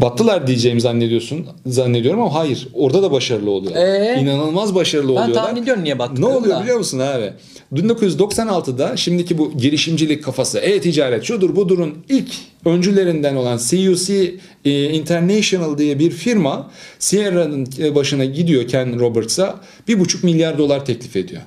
Battılar 0.01 0.47
diyeceğimi 0.47 0.81
zannediyorsun 0.81 1.45
zannediyorum 1.65 2.21
ama 2.21 2.33
hayır. 2.33 2.67
Orada 2.73 3.03
da 3.03 3.11
başarılı 3.11 3.51
oluyor. 3.51 3.75
Ee? 3.75 4.17
İnanılmaz 4.21 4.75
başarılı 4.75 5.07
Ben 5.07 5.21
oluyorlar. 5.21 5.43
tahmin 5.43 5.61
ediyorum 5.63 5.83
niye 5.83 5.95
Ne 5.95 5.99
battıklarını 5.99 6.37
oluyor 6.37 6.57
da. 6.57 6.63
biliyor 6.63 6.77
musun 6.77 6.99
abi? 6.99 7.33
1996'da 7.73 8.97
şimdiki 8.97 9.37
bu 9.37 9.57
girişimcilik 9.57 10.23
kafası, 10.23 10.59
e-ticaret 10.59 11.23
şudur 11.23 11.55
budurun 11.55 11.97
ilk 12.09 12.31
öncülerinden 12.65 13.35
olan 13.35 13.57
CUC 13.69 14.33
e, 14.65 14.83
International 14.89 15.77
diye 15.77 15.99
bir 15.99 16.11
firma 16.11 16.71
Sierra'nın 16.99 17.67
e, 17.79 17.95
başına 17.95 18.25
gidiyor 18.25 18.67
Ken 18.67 18.99
Roberts'a 18.99 19.59
1,5 19.87 20.25
milyar 20.25 20.57
dolar 20.57 20.85
teklif 20.85 21.15
ediyor. 21.15 21.41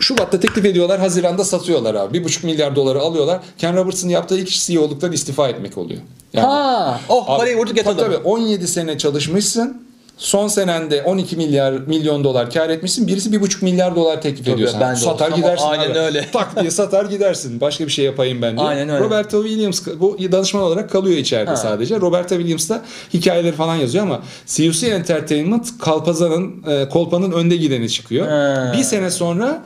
Şubat'ta 0.00 0.40
teklif 0.40 0.64
ediyorlar, 0.64 1.00
Haziran'da 1.00 1.44
satıyorlar 1.44 1.94
abi. 1.94 2.18
1,5 2.18 2.46
milyar 2.46 2.76
doları 2.76 3.00
alıyorlar. 3.00 3.40
Ken 3.58 3.76
Roberts'ın 3.76 4.08
yaptığı 4.08 4.38
ilk 4.38 4.48
iş 4.48 4.66
CEO'luktan 4.66 5.12
istifa 5.12 5.48
etmek 5.48 5.78
oluyor. 5.78 6.00
Yani- 6.32 6.46
Ha, 6.46 7.00
oh 7.08 7.26
parayı 7.38 7.56
vurduk 7.56 7.76
yatırdım. 7.76 7.98
tabii 8.04 8.16
17 8.16 8.68
sene 8.68 8.98
çalışmışsın. 8.98 9.89
Son 10.20 10.48
senende 10.48 11.02
12 11.02 11.36
milyar 11.36 11.72
milyon 11.72 12.24
dolar 12.24 12.50
kar 12.50 12.68
etmişsin. 12.70 13.06
Birisi 13.06 13.30
1,5 13.30 13.64
milyar 13.64 13.96
dolar 13.96 14.22
teklif 14.22 14.44
Tabii, 14.44 14.54
ediyor 14.54 14.68
sana. 14.68 14.80
ben 14.80 14.94
Satar 14.94 15.26
olsam 15.26 15.40
gidersin 15.40 15.66
aynen 15.66 15.90
abi. 15.90 15.98
öyle. 15.98 16.26
Tak 16.32 16.60
diye 16.60 16.70
satar 16.70 17.04
gidersin. 17.04 17.60
Başka 17.60 17.86
bir 17.86 17.90
şey 17.92 18.04
yapayım 18.04 18.42
ben 18.42 18.56
diye. 18.56 18.66
Aynen 18.66 18.88
öyle. 18.88 19.04
Roberto 19.04 19.42
Williams 19.42 19.86
bu 20.00 20.16
danışman 20.32 20.62
olarak 20.62 20.90
kalıyor 20.90 21.16
içeride 21.18 21.50
Ha. 21.50 21.56
sadece. 21.56 22.00
Roberto 22.00 22.34
Williams 22.36 22.68
da 22.68 22.82
hikayeleri 23.14 23.56
falan 23.56 23.76
yazıyor 23.76 24.04
ama 24.04 24.20
CUC 24.46 24.86
Entertainment 24.88 25.78
Kalpazan'ın 25.78 26.54
e, 26.68 26.88
Kolpa'nın 26.88 27.32
önde 27.32 27.56
gideni 27.56 27.90
çıkıyor. 27.90 28.26
Ha. 28.28 28.72
Bir 28.78 28.82
sene 28.82 29.10
sonra 29.10 29.62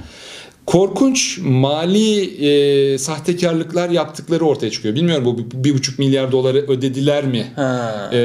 korkunç 0.66 1.38
mali 1.42 2.20
e, 2.46 2.98
sahtekarlıklar 2.98 3.90
yaptıkları 3.90 4.44
ortaya 4.44 4.70
çıkıyor. 4.70 4.94
Bilmiyorum 4.94 5.24
bu 5.24 5.64
bir- 5.64 5.74
buçuk 5.74 5.98
milyar 5.98 6.32
doları 6.32 6.58
ödediler 6.58 7.24
mi? 7.24 7.46
Ha. 7.56 8.10
e, 8.12 8.16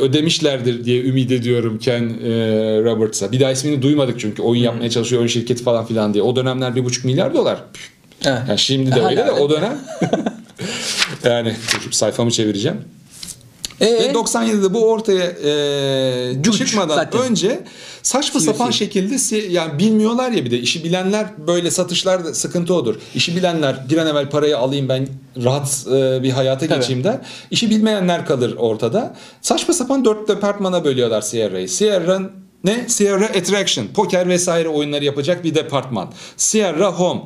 ödemişlerdir 0.00 0.84
diye 0.84 1.02
ümit 1.02 1.32
ediyorum 1.32 1.78
Ken 1.78 2.02
e, 2.02 2.30
Roberts'a. 2.84 3.32
Bir 3.32 3.40
daha 3.40 3.50
ismini 3.52 3.82
duymadık 3.82 4.20
çünkü 4.20 4.42
oyun 4.42 4.62
yapmaya 4.62 4.90
çalışıyor 4.90 5.20
oyun 5.20 5.28
şirketi 5.28 5.62
falan 5.62 5.86
filan 5.86 6.14
diye. 6.14 6.22
O 6.22 6.36
dönemler 6.36 6.76
bir 6.76 6.84
buçuk 6.84 7.04
milyar 7.04 7.34
dolar. 7.34 7.58
Yani 8.24 8.58
şimdi 8.58 8.90
de 8.90 9.00
Hala 9.00 9.08
öyle 9.10 9.26
de 9.26 9.32
o 9.32 9.50
dönem. 9.50 9.78
yani 11.24 11.54
dur, 11.86 11.92
sayfamı 11.92 12.30
çevireceğim. 12.30 12.76
Ee, 13.80 13.86
Ve 13.86 14.12
97'de 14.12 14.74
bu 14.74 14.90
ortaya 14.90 15.24
e, 15.24 16.42
Cuç 16.42 16.58
çıkmadan 16.58 16.94
zaten. 16.94 17.20
önce 17.22 17.60
saçma 18.02 18.40
sapan 18.40 18.66
CUC. 18.66 18.78
şekilde 18.78 19.36
yani 19.52 19.78
bilmiyorlar 19.78 20.30
ya 20.30 20.44
bir 20.44 20.50
de 20.50 20.58
işi 20.58 20.84
bilenler 20.84 21.26
böyle 21.46 21.70
satışlarda 21.70 22.34
sıkıntı 22.34 22.74
odur. 22.74 22.94
İşi 23.14 23.36
bilenler 23.36 23.76
bir 23.90 23.96
an 23.98 24.06
evvel 24.06 24.30
parayı 24.30 24.58
alayım 24.58 24.88
ben 24.88 25.08
rahat 25.44 25.86
e, 25.92 26.22
bir 26.22 26.30
hayata 26.30 26.66
Tabii. 26.66 26.78
geçeyim 26.80 27.04
der. 27.04 27.18
İşi 27.50 27.70
bilmeyenler 27.70 28.26
kalır 28.26 28.54
ortada. 28.58 29.14
Saçma 29.42 29.74
sapan 29.74 30.04
dört 30.04 30.28
departmana 30.28 30.84
bölüyorlar 30.84 31.20
Sierra'yı. 31.20 31.68
Sierra 31.68 32.20
ne? 32.66 32.84
Sierra 32.88 33.24
Attraction, 33.24 33.86
poker 33.86 34.28
vesaire 34.28 34.68
oyunları 34.68 35.04
yapacak 35.04 35.44
bir 35.44 35.54
departman. 35.54 36.12
Sierra 36.36 36.92
Home, 36.92 37.20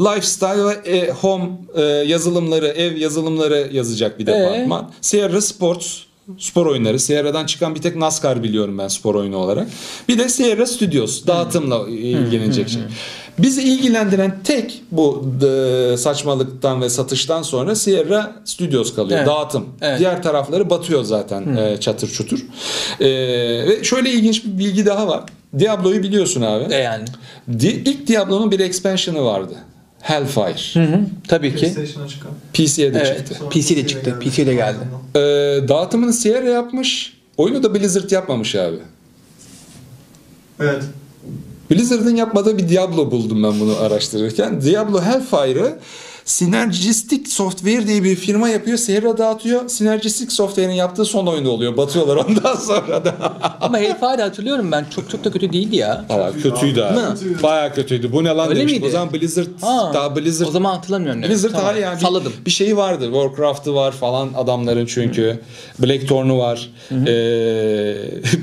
lifestyle 0.00 0.64
ve 0.64 0.90
e, 0.90 1.10
home 1.10 1.44
e, 1.74 1.82
yazılımları, 1.82 2.66
ev 2.66 2.96
yazılımları 2.96 3.68
yazacak 3.72 4.18
bir 4.18 4.26
Ee? 4.26 4.32
departman. 4.32 4.92
Sierra 5.00 5.40
Sports, 5.40 5.98
spor 6.38 6.66
oyunları. 6.66 6.98
Sierra'dan 7.00 7.46
çıkan 7.46 7.74
bir 7.74 7.82
tek 7.82 7.96
NASCAR 7.96 8.42
biliyorum 8.42 8.78
ben 8.78 8.88
spor 8.88 9.14
oyunu 9.14 9.36
olarak. 9.36 9.68
Bir 10.08 10.18
de 10.18 10.28
Sierra 10.28 10.66
Studios, 10.66 11.26
dağıtımla 11.26 11.88
ilgilenecek 11.88 12.68
şey. 12.68 12.82
Bizi 13.38 13.62
ilgilendiren 13.62 14.38
tek 14.44 14.82
bu 14.90 15.30
e, 15.46 15.96
saçmalıktan 15.96 16.82
ve 16.82 16.88
satıştan 16.88 17.42
sonra 17.42 17.74
Sierra 17.74 18.32
Studios 18.44 18.94
kalıyor. 18.94 19.18
Evet. 19.18 19.28
Dağıtım. 19.28 19.64
Evet. 19.80 19.98
Diğer 19.98 20.22
tarafları 20.22 20.70
batıyor 20.70 21.02
zaten 21.04 21.56
e, 21.56 21.80
çatır 21.80 22.08
çutur. 22.08 22.38
E, 23.00 23.08
ve 23.68 23.84
şöyle 23.84 24.10
ilginç 24.10 24.44
bir 24.44 24.58
bilgi 24.58 24.86
daha 24.86 25.08
var. 25.08 25.22
Diablo'yu 25.58 26.02
biliyorsun 26.02 26.42
abi. 26.42 26.74
E 26.74 26.76
yani. 26.76 27.04
Di- 27.60 27.82
ilk 27.84 28.06
Diablo'nun 28.06 28.50
bir 28.50 28.60
expansion'ı 28.60 29.24
vardı. 29.24 29.54
Hellfire. 30.06 30.82
Hı 30.84 30.92
hı. 30.92 31.00
Tabii 31.28 31.56
ki. 31.56 31.74
PC'ye 32.52 32.94
de 32.94 32.98
Evet. 32.98 33.18
çıktı. 33.18 33.34
Sonra 33.34 33.48
PC'de 33.50 33.86
çıktı, 33.86 34.10
geldi. 34.10 34.30
PC'de 34.30 34.54
geldi. 34.54 34.78
Ee, 35.14 35.20
dağıtımını 35.68 36.12
Sierra 36.12 36.48
yapmış. 36.48 37.16
Oyunu 37.36 37.62
da 37.62 37.74
Blizzard 37.74 38.10
yapmamış 38.10 38.54
abi. 38.54 38.76
Evet. 40.60 40.82
Blizzard'ın 41.70 42.16
yapmadığı 42.16 42.58
bir 42.58 42.68
Diablo 42.68 43.10
buldum 43.10 43.42
ben 43.42 43.60
bunu 43.60 43.76
araştırırken. 43.76 44.62
Diablo 44.62 45.02
Hellfire'ı 45.02 45.78
Synergistic 46.26 47.30
Software 47.30 47.86
diye 47.86 48.04
bir 48.04 48.16
firma 48.16 48.48
yapıyor. 48.48 48.78
Sierra 48.78 49.18
dağıtıyor. 49.18 49.68
Synergistic 49.68 50.30
Software'in 50.30 50.70
yaptığı 50.74 51.04
son 51.04 51.26
oyunu 51.26 51.48
oluyor. 51.50 51.76
Batıyorlar 51.76 52.16
ondan 52.16 52.54
sonra 52.56 53.04
da. 53.04 53.14
Ama 53.60 53.78
Hellfire'ı 53.78 54.22
hatırlıyorum 54.22 54.72
ben. 54.72 54.86
Çok 54.94 55.10
çok 55.10 55.24
da 55.24 55.30
kötü 55.30 55.52
değildi 55.52 55.76
ya. 55.76 56.04
Valla 56.08 56.32
kötüydü 56.32 56.82
abi. 56.82 57.00
Kötüydü. 57.14 57.42
Bayağı 57.42 57.74
kötüydü. 57.74 58.12
Bu 58.12 58.24
ne 58.24 58.28
lan 58.28 58.48
Öyle 58.48 58.60
demiştim. 58.60 58.82
miydi? 58.82 58.88
O 58.88 58.92
zaman 58.92 59.12
Blizzard 59.14 59.46
Ha, 59.60 59.90
daha 59.94 60.16
Blizzard 60.16 60.48
O 60.48 60.50
zaman 60.50 60.74
hatırlamıyorum. 60.74 61.20
evet. 61.20 61.30
Blizzard 61.30 61.52
Tamam, 61.52 61.80
yani 61.80 61.96
bir, 61.96 62.00
Salladım. 62.00 62.32
bir 62.46 62.50
şeyi 62.50 62.76
vardı. 62.76 63.04
Warcraft'ı 63.04 63.74
var 63.74 63.92
falan 63.92 64.30
adamların 64.36 64.86
çünkü. 64.86 65.40
Blackthorn'u 65.78 66.38
var. 66.38 66.70
Ee, 66.90 66.94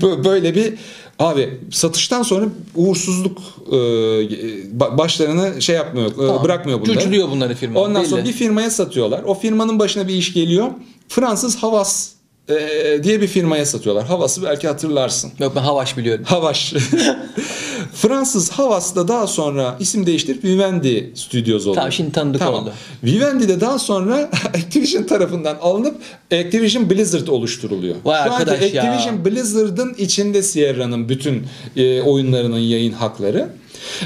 bö- 0.01 0.23
böyle 0.25 0.55
bir 0.55 0.73
abi 1.19 1.59
satıştan 1.71 2.23
sonra 2.23 2.45
uğursuzluk 2.75 3.37
e, 3.71 3.75
ba- 4.77 4.97
başlarını 4.97 5.61
şey 5.61 5.75
yapmıyor, 5.75 6.11
e, 6.11 6.15
Tamam. 6.15 6.43
bırakmıyor 6.43 6.81
bunları. 6.81 6.93
Curculuyor 6.93 7.31
bunları 7.31 7.55
firma. 7.55 7.79
Ondan 7.79 8.01
belli. 8.01 8.09
sonra 8.09 8.25
bir 8.25 8.31
firmaya 8.31 8.69
satıyorlar. 8.69 9.23
O 9.23 9.33
firmanın 9.39 9.79
başına 9.79 10.07
bir 10.07 10.13
iş 10.13 10.33
geliyor. 10.33 10.67
Fransız 11.07 11.55
Havas 11.55 12.09
e, 12.49 13.03
diye 13.03 13.21
bir 13.21 13.27
firmaya 13.27 13.65
satıyorlar. 13.65 14.05
Havas'ı 14.05 14.43
belki 14.43 14.67
hatırlarsın. 14.67 15.31
Yok 15.39 15.53
ben 15.55 15.61
Havaş 15.61 15.97
biliyorum. 15.97 16.25
Havaş. 16.27 16.73
Fransız 17.93 18.51
Havas 18.51 18.95
da 18.95 19.07
daha 19.07 19.27
sonra 19.27 19.77
isim 19.79 20.05
değiştirip 20.05 20.43
Vivendi 20.43 21.11
Studios 21.15 21.67
oldu. 21.67 21.75
Tamam, 21.75 21.91
şimdi 21.91 22.11
tanıdık 22.11 22.49
oldu. 22.49 22.73
Vivendi 23.03 23.47
de 23.47 23.61
daha 23.61 23.79
sonra 23.79 24.15
Activision 24.53 25.03
tarafından 25.03 25.57
alınıp 25.61 25.95
Activision 26.31 26.89
Blizzard 26.89 27.27
oluşturuluyor. 27.27 27.95
Vay 28.05 28.23
Şu 28.27 28.33
anki 28.33 28.51
arkadaş 28.51 28.73
ya. 28.73 28.83
Activision 28.83 29.25
Blizzard'ın 29.25 29.93
içinde 29.93 30.43
Sierra'nın 30.43 31.09
bütün 31.09 31.43
e, 31.75 32.01
oyunlarının 32.01 32.59
yayın 32.59 32.91
hakları. 32.91 33.49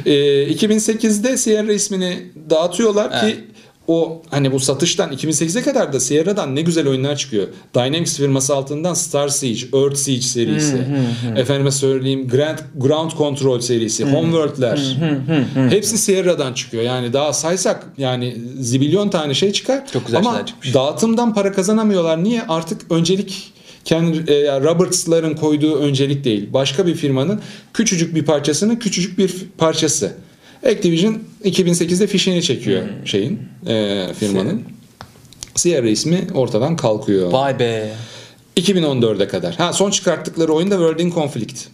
E, 0.06 0.12
2008'de 0.54 1.38
Sierra 1.38 1.74
ismini 1.74 2.32
dağıtıyorlar 2.50 3.10
ki 3.10 3.18
Evet. 3.24 3.38
O 3.88 4.22
hani 4.30 4.52
bu 4.52 4.60
satıştan 4.60 5.14
2008'e 5.14 5.62
kadar 5.62 5.94
da 5.94 6.00
Sierra'dan 6.00 6.56
ne 6.56 6.62
güzel 6.62 6.88
oyunlar 6.88 7.16
çıkıyor. 7.16 7.48
Dynamics 7.76 8.18
firması 8.18 8.56
altından 8.56 8.94
Star 8.94 9.28
Siege, 9.28 9.78
Earth 9.78 9.96
Siege 9.96 10.22
serisi, 10.22 10.78
efendime 11.36 11.72
söyleyeyim 11.72 12.28
Grand 12.28 12.60
Ground 12.76 13.12
Control 13.12 13.60
serisi, 13.60 14.06
Homeworld'ler. 14.06 14.98
Hepsi 15.70 15.98
Sierra'dan 15.98 16.54
çıkıyor. 16.54 16.84
Yani 16.84 17.14
daha 17.14 17.34
saysak 17.34 17.86
yani 17.98 18.38
zibilyon 18.60 19.10
tane 19.10 19.34
şey 19.34 19.52
çıkar. 19.52 19.88
Çok 19.94 20.06
güzel 20.06 20.20
Ama 20.20 20.46
çıkmış. 20.46 20.74
dağıtımdan 20.74 21.34
para 21.34 21.52
kazanamıyorlar. 21.52 22.24
Niye? 22.24 22.42
Artık 22.48 22.92
öncelik 22.92 23.54
kendi 23.86 24.32
e, 24.32 24.62
Roberts'ların 24.62 25.36
koyduğu 25.36 25.76
öncelik 25.76 26.24
değil. 26.24 26.50
Başka 26.54 26.88
bir 26.88 26.96
firmanın 26.96 27.42
küçücük 27.74 28.16
bir 28.16 28.26
parçasının 28.26 28.76
küçücük 28.76 29.18
bir 29.18 29.32
parçası. 29.58 30.14
Activision 30.66 31.20
2008'de 31.44 32.08
fişini 32.08 32.42
çekiyor 32.44 32.84
şeyin 33.06 33.40
e, 33.68 34.08
firmanın. 34.20 34.62
Sierra 35.56 35.90
ismi 35.90 36.28
ortadan 36.34 36.76
kalkıyor. 36.76 37.32
Vay 37.32 37.60
be. 37.60 37.90
2014'e 38.58 39.28
kadar. 39.28 39.56
Ha 39.56 39.74
son 39.74 39.92
çıkarttıkları 39.92 40.54
oyun 40.54 40.72
da 40.72 40.76
World 40.76 41.00
in 41.00 41.12
Conflict. 41.12 41.68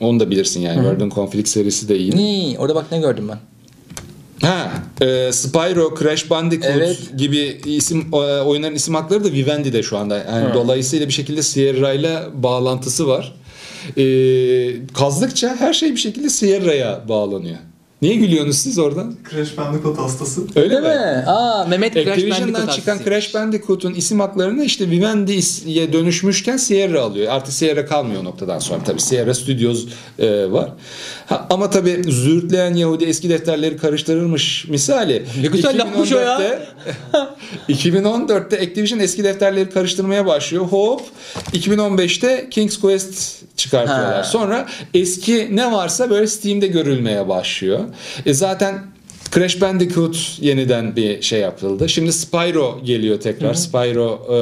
Onu 0.00 0.20
da 0.20 0.30
bilirsin 0.30 0.60
yani. 0.60 0.76
World 0.76 1.00
in 1.00 1.10
Conflict 1.10 1.48
serisi 1.48 1.88
de 1.88 1.98
iyi. 1.98 2.16
Nii, 2.16 2.58
orada 2.58 2.74
bak 2.74 2.92
ne 2.92 2.98
gördüm 2.98 3.28
ben. 3.28 3.38
Ha, 4.48 4.72
e, 5.00 5.32
Spyro, 5.32 5.94
Crash 5.98 6.30
Bandicoot 6.30 6.70
Evet. 6.76 6.98
gibi 7.18 7.60
isim 7.66 8.06
e, 8.12 8.16
oyunların 8.16 8.74
isim 8.74 8.94
hakları 8.94 9.24
da 9.24 9.32
Vivendi'de 9.32 9.82
şu 9.82 9.98
anda. 9.98 10.16
Yani 10.16 10.54
dolayısıyla 10.54 11.08
bir 11.08 11.12
şekilde 11.12 11.42
Sierra 11.42 11.92
ile 11.92 12.18
bağlantısı 12.34 13.06
var. 13.08 13.34
E, 13.96 14.04
kazdıkça 14.94 15.56
her 15.58 15.72
şey 15.72 15.90
bir 15.92 15.96
şekilde 15.96 16.28
Sierra'ya 16.30 17.08
bağlanıyor. 17.08 17.56
Niye 18.04 18.16
gülüyorsunuz 18.16 18.58
siz 18.58 18.78
oradan? 18.78 19.14
Crash 19.30 19.56
Bandicoot 19.56 19.98
hastası. 19.98 20.42
Öyle 20.56 20.80
mi? 20.80 20.88
Aa 21.26 21.64
Mehmet 21.68 21.94
Crash 21.94 22.08
Activision'dan 22.08 22.54
Bandicoot 22.54 22.76
çıkan. 22.76 22.98
Crash 23.04 23.34
Bandicoot'un 23.34 23.94
isim 23.94 24.20
haklarını 24.20 24.64
işte 24.64 24.90
Vivendi'ye 24.90 25.92
dönüşmüşken 25.92 26.56
Sierra 26.56 27.02
alıyor. 27.02 27.32
Artık 27.32 27.54
Sierra 27.54 27.86
kalmıyor 27.86 28.20
o 28.20 28.24
noktadan 28.24 28.58
sonra. 28.58 28.84
Tabii 28.84 29.00
Sierra 29.00 29.34
Studios 29.34 29.86
e, 30.18 30.52
var. 30.52 30.72
Ha, 31.26 31.46
ama 31.50 31.70
tabii 31.70 32.02
zürtleyen 32.08 32.74
Yahudi 32.74 33.04
eski 33.04 33.28
defterleri 33.28 33.76
karıştırırmış 33.76 34.68
misali. 34.68 35.24
Ne 35.42 35.46
güzel 35.46 35.80
lafmış 35.80 36.12
o 36.12 36.18
ya. 36.18 36.38
2014'te 37.68 37.68
2014'te 37.68 38.60
Activision 38.60 38.98
eski 38.98 39.24
defterleri 39.24 39.70
karıştırmaya 39.70 40.26
başlıyor. 40.26 40.64
Hop 40.64 41.02
2015'te 41.52 42.50
King's 42.50 42.76
Quest 42.80 43.44
çıkartıyorlar. 43.56 44.14
Ha. 44.16 44.24
Sonra 44.24 44.66
eski 44.94 45.48
ne 45.56 45.72
varsa 45.72 46.10
böyle 46.10 46.26
Steam'de 46.26 46.66
görülmeye 46.66 47.28
başlıyor. 47.28 47.80
E 48.26 48.34
zaten 48.34 48.94
Crash 49.34 49.60
Bandicoot 49.60 50.38
yeniden 50.40 50.96
bir 50.96 51.22
şey 51.22 51.40
yapıldı. 51.40 51.88
Şimdi 51.88 52.12
Spyro 52.12 52.80
geliyor 52.84 53.20
tekrar. 53.20 53.54
Spyro 53.54 54.26
e, 54.28 54.34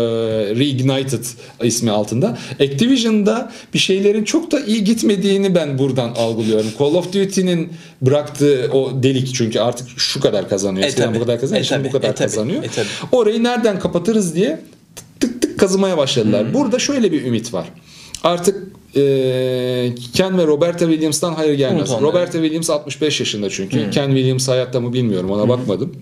Reignited 0.57 1.25
ismi 1.63 1.91
altında. 1.91 2.39
Activision'da 2.61 3.53
bir 3.75 3.79
şeylerin 3.79 4.25
çok 4.25 4.53
da 4.53 4.61
iyi 4.61 4.85
gitmediğini 4.85 5.55
ben 5.55 5.79
buradan 5.79 6.09
algılıyorum. 6.17 6.67
Call 6.79 6.95
of 6.95 7.13
Duty'nin 7.13 7.73
bıraktığı 8.03 8.71
o 8.73 9.03
delik 9.03 9.35
çünkü 9.35 9.61
artık 9.61 9.89
şu 9.97 10.21
kadar 10.21 10.49
kazanıyor. 10.49 10.85
E 10.85 10.89
Eskiden 10.89 11.15
bu 11.15 11.21
kadar 11.21 11.41
kazanıyor. 11.41 11.65
E 11.65 11.69
şimdi 11.69 11.89
bu 11.89 11.93
kadar 11.93 12.09
E 12.09 12.15
tabii. 12.15 12.29
kazanıyor. 12.29 12.63
E 12.65 12.69
tabii. 12.69 12.87
Orayı 13.13 13.45
nereden 13.45 13.79
kapatırız 13.81 14.35
diye 14.35 14.61
tık 15.21 15.43
tık 15.43 15.59
kazımaya 15.61 15.97
başladılar. 15.99 16.45
Hmm. 16.47 16.55
Burada 16.55 16.79
şöyle 16.79 17.13
bir 17.13 17.25
ümit 17.25 17.55
var. 17.55 17.67
Artık 18.25 18.73
e, 18.97 19.95
Ken 20.15 20.39
ve 20.39 20.47
Roberta 20.47 20.87
Williams'tan 20.87 21.35
hayır 21.35 21.55
gelmez. 21.55 21.91
Unut 21.91 21.91
onları. 21.91 22.13
Roberta 22.13 22.33
Williams 22.33 22.71
65 22.71 23.21
yaşında 23.21 23.51
çünkü. 23.51 23.85
Hmm. 23.85 23.91
Ken 23.91 24.07
Williams 24.07 24.49
hayatta 24.49 24.81
mı 24.81 24.93
bilmiyorum 24.93 25.31
ona 25.31 25.49
bakmadım. 25.49 25.97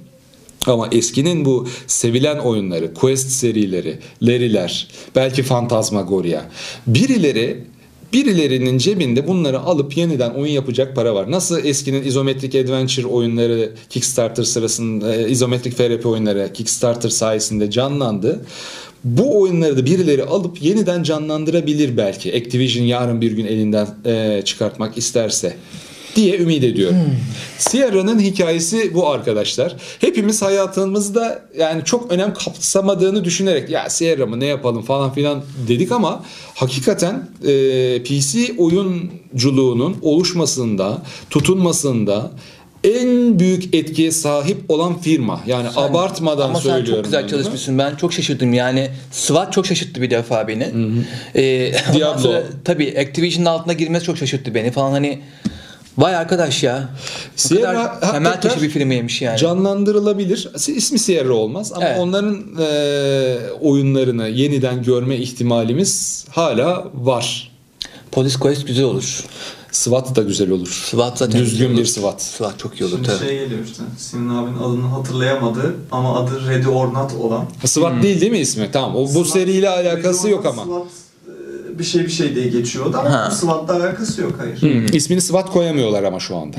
Ama 0.66 0.88
eskinin 0.92 1.44
bu 1.44 1.68
sevilen 1.87 2.38
oyunları, 2.38 2.94
Quest 2.94 3.30
serileri, 3.30 3.98
Larry'ler, 4.22 4.88
belki 5.16 5.42
Phantasmagoria. 5.42 6.42
Birileri 6.87 7.64
birilerinin 8.12 8.78
cebinde 8.78 9.28
bunları 9.28 9.61
alıp 9.61 9.96
yeniden 9.96 10.30
oyun 10.30 10.52
yapacak 10.52 10.96
para 10.96 11.14
var. 11.14 11.30
Nasıl 11.30 11.64
eskinin 11.64 12.04
izometrik 12.04 12.54
adventure 12.54 13.06
oyunları 13.06 13.72
Kickstarter 13.90 14.44
sırasında 14.44 15.14
e, 15.14 15.28
izometrik 15.28 15.76
FRP 15.76 16.06
oyunları 16.06 16.52
Kickstarter 16.54 17.09
sayesinde 17.09 17.70
canlandı. 17.70 18.44
Bu 19.04 19.40
oyunları 19.40 19.76
da 19.76 19.86
birileri 19.86 20.24
alıp 20.24 20.62
yeniden 20.62 21.02
canlandırabilir 21.02 21.96
belki. 21.96 22.36
Activision 22.36 22.84
yarın 22.84 23.20
bir 23.20 23.32
gün 23.32 23.46
elinden 23.46 23.88
e, 24.04 24.42
çıkartmak 24.44 24.98
isterse 24.98 25.56
diye 26.16 26.38
ümit 26.38 26.64
ediyorum. 26.64 26.96
Sierra'nın 27.58 28.20
hikayesi 28.20 28.94
bu 28.94 29.08
arkadaşlar. 29.08 29.76
Hepimiz 30.00 30.42
hayatımızda 30.42 31.42
yani 31.58 31.84
çok 31.84 32.12
önem 32.12 32.34
kapsamadığını 32.34 33.24
düşünerek 33.24 33.70
ya 33.70 33.90
Sierra 33.90 34.26
mı 34.26 34.40
ne 34.40 34.46
yapalım 34.46 34.82
falan 34.82 35.14
filan 35.14 35.42
dedik 35.68 35.92
ama 35.92 36.24
hakikaten 36.54 37.28
e, 37.46 38.02
PC 38.02 38.54
oyunculuğunun 38.58 39.96
oluşmasında, 40.02 41.02
tutunmasında 41.30 42.30
en 42.85 43.38
büyük 43.38 43.75
etkiye 43.75 44.12
sahip 44.12 44.59
olan 44.71 44.99
firma. 45.01 45.40
Yani 45.47 45.69
abartmadan 45.77 46.49
Ama 46.49 46.61
sen 46.61 46.71
söylüyorum. 46.71 46.95
çok 46.95 47.05
güzel 47.05 47.23
bunu. 47.23 47.31
çalışmışsın. 47.31 47.79
Ben 47.79 47.97
çok 47.97 48.12
şaşırdım 48.12 48.53
yani. 48.55 48.90
SWAT 49.12 49.53
çok 49.53 49.66
şaşırttı 49.66 50.03
bir 50.03 50.11
defa 50.11 50.49
beni. 50.49 50.69
Ee, 51.35 51.73
Diablo. 51.95 52.19
sonra 52.19 52.43
tabii 52.64 52.95
Activision'ın 52.99 53.47
altına 53.47 53.73
girmesi 53.73 54.07
çok 54.07 54.19
şaşırttı 54.19 54.55
beni 54.55 54.71
falan 54.71 54.90
hani. 54.90 55.21
Vay 55.99 56.16
arkadaş 56.16 56.62
ya. 56.62 56.88
Sierra 57.37 58.01
temel 58.12 58.40
taşı 58.40 58.62
bir 58.62 58.69
firmaymış 58.69 59.23
yani. 59.23 59.38
Canlandırılabilir. 59.38 60.49
İsmi 60.69 60.99
Sierra 60.99 61.33
olmaz 61.35 61.73
ama 61.73 61.85
Evet. 61.87 61.99
onların 61.99 62.45
e, 62.61 63.37
oyunlarını 63.61 64.29
yeniden 64.29 64.83
görme 64.83 65.16
ihtimalimiz 65.16 66.25
hala 66.31 66.85
var. 66.95 67.51
Police 68.12 68.38
Quest 68.38 68.66
güzel 68.66 68.85
olur. 68.85 69.25
SWAT 69.72 70.16
da 70.16 70.22
güzel 70.22 70.50
olur. 70.50 70.68
SWAT 70.68 71.18
zaten 71.18 71.40
Düzgün 71.40 71.76
bir. 71.76 71.85
SWAT. 71.85 72.22
SWAT 72.22 72.59
çok 72.59 72.80
iyi 72.80 72.85
olur 72.85 72.90
Şimdi 72.96 73.09
tabii. 73.09 73.18
şey 73.28 73.38
geliyor 73.38 73.61
işte. 73.64 73.83
Sinan 73.98 74.37
abinin 74.44 74.59
adını 74.59 74.87
hatırlayamadı 74.87 75.74
ama 75.90 76.16
adı 76.20 76.46
Ready 76.48 76.68
or 76.68 76.94
Not 76.94 77.12
olan. 77.20 77.44
SWAT 77.64 78.02
değil 78.02 78.20
değil 78.20 78.33
mi 78.33 78.38
ismi? 78.38 78.68
Tamam. 78.72 78.96
O 78.96 78.98
bu 78.98 79.09
SWAT- 79.09 79.33
seriyle 79.33 79.68
alakası 79.68 80.30
yok 80.30 80.46
ama. 80.46 80.64
SWAT 80.64 80.87
e, 81.74 81.78
bir 81.78 81.85
şey 81.85 82.02
bir 82.04 82.11
şey 82.11 82.35
diye 82.35 82.48
geçiyordu 82.48 82.96
ama 83.00 83.11
Ha. 83.11 83.28
bu 83.30 83.35
SWAT'la 83.35 83.76
alakası 83.76 84.20
yok 84.22 84.33
hayır. 84.38 84.62
Hmm, 84.62 84.87
İsmini 84.96 85.20
SWAT 85.20 85.50
koyamıyorlar 85.52 86.02
ama 86.02 86.20
şu 86.20 86.37
anda. 86.37 86.56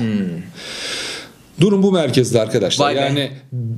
Durum 1.60 1.82
bu 1.82 1.92
merkezde 1.92 2.40
arkadaşlar. 2.40 2.86
Vay 2.86 2.96
be. 2.96 3.00
yani 3.00 3.30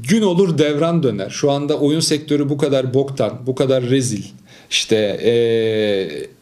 gün 0.08 0.22
olur 0.22 0.58
devran 0.58 1.02
döner. 1.02 1.30
Şu 1.30 1.50
anda 1.50 1.78
oyun 1.78 2.00
sektörü 2.00 2.48
bu 2.48 2.58
kadar 2.58 2.94
boktan, 2.94 3.32
bu 3.46 3.54
kadar 3.54 3.84
rezil. 3.84 4.22
İşte 4.74 4.96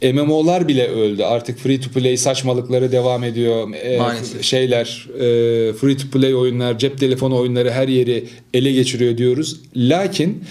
e, 0.02 0.12
MMO'lar 0.12 0.68
bile 0.68 0.86
öldü. 0.88 1.22
Artık 1.22 1.58
free 1.58 1.80
to 1.80 1.90
play 1.90 2.16
saçmalıkları 2.16 2.92
devam 2.92 3.24
ediyor. 3.24 3.74
E, 3.82 3.98
Maalesef. 3.98 4.42
şeyler 4.42 5.06
e, 5.14 5.72
free 5.72 5.96
to 5.96 6.08
play 6.12 6.34
oyunlar, 6.34 6.78
cep 6.78 6.98
telefonu 6.98 7.36
oyunları 7.38 7.70
her 7.70 7.88
yeri 7.88 8.24
ele 8.54 8.72
geçiriyor 8.72 9.18
diyoruz. 9.18 9.60
Lakin 9.76 10.44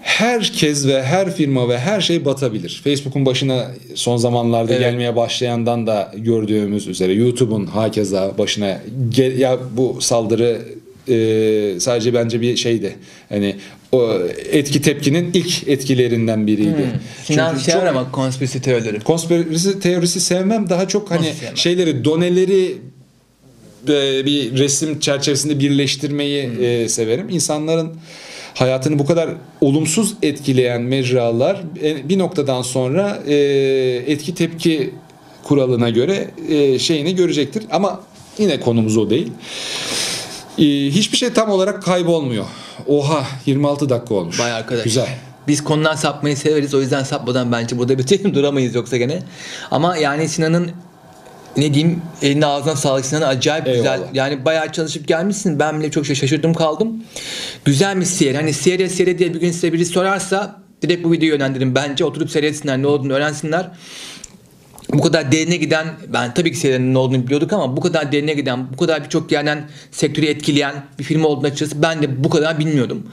herkes 0.00 0.86
ve 0.86 1.02
her 1.02 1.34
firma 1.34 1.68
ve 1.68 1.78
her 1.78 2.00
şey 2.00 2.24
batabilir. 2.24 2.80
Facebook'un 2.84 3.26
başına 3.26 3.70
son 3.94 4.16
zamanlarda 4.16 4.72
Evet. 4.72 4.80
gelmeye 4.80 5.16
başlayandan 5.16 5.86
da 5.86 6.12
gördüğümüz 6.16 6.86
üzere 6.86 7.12
YouTube'un 7.12 7.66
hakeza 7.66 8.38
başına 8.38 8.80
gel- 9.08 9.38
ya 9.38 9.58
bu 9.76 9.96
saldırı 10.00 10.58
e, 11.08 11.80
sadece 11.80 12.14
bence 12.14 12.40
bir 12.40 12.56
şeydi. 12.56 12.96
Hani 13.28 13.56
o 13.92 14.12
etki 14.52 14.82
tepkinin 14.82 15.30
ilk 15.34 15.68
etkilerinden 15.68 16.46
biriydi. 16.46 16.86
Sinan 17.24 17.54
Çünkü 17.58 17.70
çok- 17.72 17.82
ama 17.82 18.12
konspirasi 18.12 18.62
teorileri. 18.62 19.00
konspirasi 19.00 19.80
teorisi 19.80 20.20
sevmem 20.20 20.68
daha 20.68 20.88
çok 20.88 21.10
hani 21.10 21.28
Nasıl 21.28 21.56
şeyleri 21.56 22.04
doneleri 22.04 22.78
e, 23.88 24.26
bir 24.26 24.58
resim 24.58 25.00
çerçevesinde 25.00 25.58
birleştirmeyi 25.60 26.44
Hmm. 26.48 26.64
e, 26.64 26.88
severim. 26.88 27.28
İnsanların 27.28 27.90
hayatını 28.54 28.98
bu 28.98 29.06
kadar 29.06 29.30
olumsuz 29.60 30.14
etkileyen 30.22 30.82
mecralar 30.82 31.62
e, 31.82 32.08
bir 32.08 32.18
noktadan 32.18 32.62
sonra 32.62 33.22
e, 33.26 33.34
etki 34.06 34.34
tepki 34.34 34.90
kuralına 35.44 35.90
göre 35.90 36.30
e, 36.48 36.78
şeyini 36.78 37.14
görecektir. 37.14 37.62
Ama 37.70 38.00
yine 38.38 38.60
konumuz 38.60 38.96
o 38.96 39.10
değil. 39.10 39.32
E, 40.60 40.64
hiçbir 40.90 41.18
şey 41.18 41.32
tam 41.32 41.50
olarak 41.50 41.82
kaybolmuyor. 41.82 42.44
Oha 42.86 43.26
26 43.46 43.88
dakika 43.88 44.14
olmuş. 44.14 44.40
Vay 44.40 44.52
arkadaş. 44.52 44.84
Güzel. 44.84 45.08
Biz 45.48 45.64
konudan 45.64 45.94
sapmayı 45.94 46.36
severiz. 46.36 46.74
O 46.74 46.80
yüzden 46.80 47.02
sapmadan 47.02 47.52
bence 47.52 47.78
burada 47.78 47.98
bitirelim. 47.98 48.34
Duramayız 48.34 48.74
yoksa 48.74 48.96
gene. 48.96 49.22
Ama 49.70 49.96
yani 49.96 50.28
Sinan'ın 50.28 50.70
ne 51.56 51.74
diyeyim 51.74 52.02
eline 52.22 52.46
ağzına 52.46 52.76
sağlık 52.76 53.04
Sinan 53.06 53.22
acayip 53.28 53.66
güzel. 53.66 53.78
Eyvallah. 53.78 54.14
Yani 54.14 54.44
bayağı 54.44 54.72
çalışıp 54.72 55.08
gelmişsin. 55.08 55.58
Ben 55.58 55.80
bile 55.80 55.90
çok 55.90 56.06
şaşırdım 56.06 56.54
kaldım. 56.54 57.04
Güzel 57.64 58.00
bir 58.00 58.04
seyir. 58.04 58.34
Hani 58.34 58.52
seyre 58.52 58.88
seyre 58.88 59.18
diye 59.18 59.34
bir 59.34 59.40
gün 59.40 59.52
size 59.52 59.72
biri 59.72 59.86
sorarsa 59.86 60.60
direkt 60.82 61.04
bu 61.04 61.12
videoyu 61.12 61.32
yönlendirin. 61.32 61.74
Bence 61.74 62.04
oturup 62.04 62.30
seyretsinler 62.30 62.82
ne 62.82 62.86
olduğunu 62.86 63.12
öğrensinler. 63.12 63.70
Bu 64.92 65.02
kadar 65.02 65.32
derine 65.32 65.56
giden 65.56 65.86
ben 66.08 66.34
tabii 66.34 66.52
ki 66.52 66.56
serinin 66.58 66.94
olduğunu 66.94 67.26
biliyorduk 67.26 67.52
ama 67.52 67.76
bu 67.76 67.80
kadar 67.80 68.12
derine 68.12 68.34
giden 68.34 68.72
bu 68.72 68.76
kadar 68.76 69.04
birçok 69.04 69.32
yerden 69.32 69.68
sektörü 69.90 70.26
etkileyen 70.26 70.74
bir 70.98 71.04
film 71.04 71.24
olduğunu 71.24 71.46
açıkçası 71.46 71.82
ben 71.82 72.02
de 72.02 72.24
bu 72.24 72.30
kadar 72.30 72.58
bilmiyordum. 72.58 73.06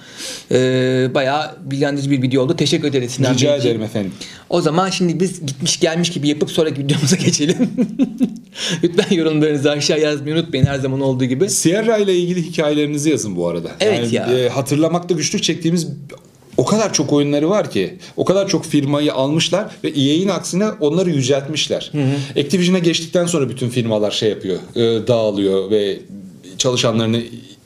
Ee, 0.52 1.08
bayağı 1.13 1.56
bilgilendirici 1.63 2.12
bir 2.12 2.22
video 2.22 2.44
oldu. 2.44 2.56
Teşekkür 2.56 2.88
ederiz 2.88 3.12
Sinan 3.12 3.34
Rica 3.34 3.54
Beyciğim. 3.54 3.76
ederim 3.76 3.82
efendim. 3.86 4.13
O 4.50 4.62
zaman 4.62 4.90
şimdi 4.90 5.20
biz 5.20 5.46
gitmiş 5.46 5.80
gelmiş 5.80 6.10
gibi 6.10 6.28
yapıp 6.28 6.52
sonraki 6.52 6.82
videomuza 6.82 7.16
geçelim. 7.26 7.58
Lütfen 8.84 9.16
yorumlarınızı 9.16 9.72
aşağı 9.72 10.00
yazmayı 10.00 10.36
unutmayın 10.36 10.66
her 10.66 10.80
zaman 10.80 11.02
olduğu 11.02 11.26
gibi. 11.26 11.50
Sierra 11.50 11.98
ile 11.98 12.16
ilgili 12.16 12.44
hikayelerinizi 12.44 13.10
yazın 13.10 13.36
bu 13.36 13.48
arada. 13.48 13.70
Evet 13.80 14.13
ya. 14.13 14.26
e, 14.26 14.50
hatırlamakta 14.50 15.16
güçlük 15.16 15.44
çektiğimiz 15.44 15.88
o 16.58 16.65
kadar 16.65 16.93
çok 16.93 17.13
oyunları 17.13 17.50
var 17.50 17.72
ki. 17.72 17.98
O 18.17 18.26
kadar 18.26 18.48
çok 18.48 18.65
firmayı 18.65 19.13
almışlar 19.13 19.76
ve 19.84 19.89
EA'in 19.89 20.28
aksine 20.28 20.65
onları 20.80 21.10
yüceltmişler. 21.10 21.91
Activision'a 22.39 22.80
geçtikten 22.80 23.26
sonra 23.26 23.50
bütün 23.50 23.70
firmalar 23.70 24.12
şey 24.12 24.30
yapıyor, 24.30 24.58
e, 24.76 25.08
dağılıyor 25.08 25.72
ve 25.72 26.00
çalışanlarını 26.58 27.22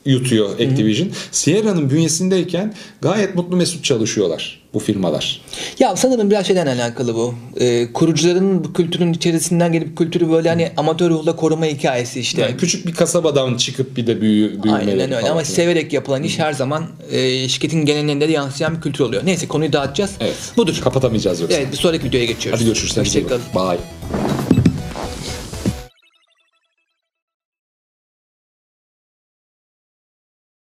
yutuyor 0.06 0.50
Activision. 0.54 1.10
Sierra'nın 1.32 1.90
bünyesindeyken 1.90 2.74
gayet 3.02 3.36
mutlu 3.36 3.56
mesut 3.58 3.84
çalışıyorlar 3.84 4.61
bu 4.74 4.80
firmalar. 4.80 5.42
Ya 5.80 5.96
sanırım 5.96 6.30
biraz 6.30 6.48
şeyden 6.48 6.68
alakalı 6.68 7.16
bu. 7.16 7.36
Ee, 7.60 7.94
kurucuların 7.94 8.64
bu 8.64 8.74
kültürün 8.74 9.14
içerisinden 9.14 9.72
gelip 9.72 9.98
kültürü 9.98 10.32
böyle 10.32 10.50
hani 10.50 10.72
amatör 10.78 11.10
ruhla 11.10 11.36
koruma 11.36 11.66
hikayesi 11.66 12.20
işte. 12.20 12.42
Yani 12.42 12.58
küçük 12.58 12.88
bir 12.88 12.94
kasabadan 12.94 13.58
çıkıp 13.58 13.98
bir 13.98 14.08
de 14.08 14.22
büyü, 14.22 14.64
büyümeleri 14.64 14.92
Aynen 14.92 15.12
öyle 15.12 15.22
falan 15.22 15.32
ama 15.32 15.46
severek 15.46 15.94
yapılan 15.94 16.24
iş 16.24 16.40
her 16.40 16.54
zaman 16.54 16.84
e, 17.12 17.50
şirketin 17.50 17.86
genelinde 17.86 18.28
de 18.28 18.32
yansıyan 18.32 18.76
bir 18.76 18.82
kültür 18.82 19.04
oluyor. 19.04 19.26
Neyse 19.26 19.48
konuyu 19.48 19.74
dağıtacağız. 19.74 20.12
Evet. 20.20 20.36
Budur. 20.58 20.80
Kapatamayacağız 20.84 21.42
yoksa. 21.42 21.58
Evet 21.58 21.72
bir 21.72 21.78
sonraki 21.78 22.04
videoya 22.04 22.26
geçiyoruz. 22.26 22.60
Hadi 22.60 22.66
görüşürüz. 22.66 22.98
Hoşçakalın. 22.98 23.42
Bye. 23.56 24.31